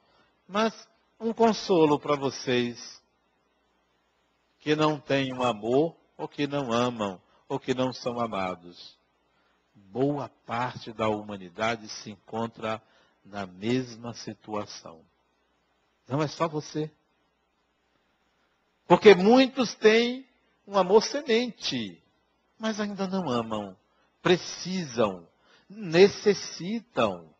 Mas 0.47 0.87
um 1.19 1.33
consolo 1.33 1.99
para 1.99 2.17
vocês 2.17 3.03
que 4.59 4.77
não 4.77 5.01
têm 5.01 5.33
um 5.33 5.43
amor, 5.43 5.97
ou 6.17 6.29
que 6.29 6.47
não 6.47 6.73
amam, 6.73 7.21
ou 7.49 7.59
que 7.59 7.75
não 7.75 7.93
são 7.93 8.21
amados. 8.21 8.97
Boa 9.75 10.29
parte 10.47 10.93
da 10.93 11.09
humanidade 11.09 11.89
se 11.89 12.11
encontra 12.11 12.81
na 13.25 13.47
mesma 13.47 14.15
situação. 14.15 15.05
Não 16.07 16.23
é 16.23 16.29
só 16.29 16.47
você. 16.47 16.91
Porque 18.87 19.15
muitos 19.15 19.75
têm 19.75 20.27
um 20.67 20.77
amor 20.77 21.03
semente, 21.03 22.03
mas 22.59 22.79
ainda 22.79 23.07
não 23.07 23.29
amam, 23.29 23.77
precisam, 24.23 25.27
necessitam, 25.69 27.35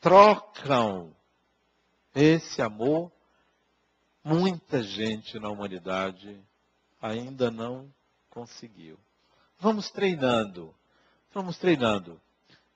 trocam 0.00 1.14
esse 2.14 2.60
amor, 2.60 3.10
muita 4.22 4.82
gente 4.82 5.38
na 5.38 5.48
humanidade 5.48 6.38
ainda 7.00 7.50
não 7.50 7.92
conseguiu. 8.30 8.98
Vamos 9.58 9.90
treinando, 9.90 10.74
vamos 11.32 11.58
treinando. 11.58 12.20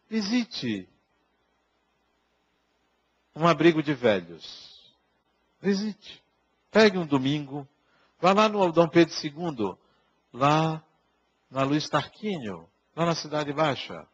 Visite 0.09 0.89
um 3.35 3.47
abrigo 3.47 3.83
de 3.83 3.93
velhos. 3.93 4.95
Visite. 5.61 6.23
Pegue 6.71 6.99
um 6.99 7.07
domingo, 7.07 7.69
vá 8.21 8.33
lá 8.33 8.49
no 8.49 8.71
Dom 8.73 8.89
Pedro 8.89 9.15
II, 9.23 9.77
lá 10.33 10.83
na 11.51 11.63
Luiz 11.63 11.89
Tarquínio, 11.89 12.69
lá 12.95 13.07
na 13.07 13.15
Cidade 13.15 13.53
Baixa. 13.53 14.07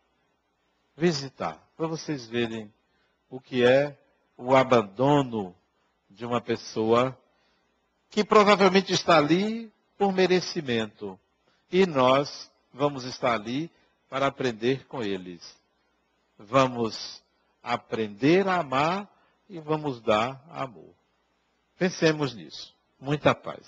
Visitar, 0.97 1.63
para 1.77 1.87
vocês 1.87 2.27
verem 2.27 2.73
o 3.31 3.41
que 3.41 3.65
é 3.65 3.99
o 4.37 4.55
abandono 4.55 5.55
de 6.11 6.27
uma 6.27 6.41
pessoa 6.41 7.19
que 8.11 8.23
provavelmente 8.23 8.93
está 8.93 9.17
ali 9.17 9.73
por 9.97 10.13
merecimento. 10.13 11.19
E 11.71 11.87
nós 11.87 12.51
vamos 12.73 13.05
estar 13.05 13.35
ali 13.35 13.71
para 14.13 14.27
aprender 14.27 14.87
com 14.89 15.03
eles. 15.03 15.41
Vamos 16.37 17.25
aprender 17.63 18.47
a 18.47 18.57
amar 18.59 19.11
e 19.49 19.59
vamos 19.59 20.03
dar 20.03 20.45
amor. 20.51 20.95
Pensemos 21.79 22.35
nisso. 22.35 22.77
Muita 23.01 23.35
paz. 23.35 23.67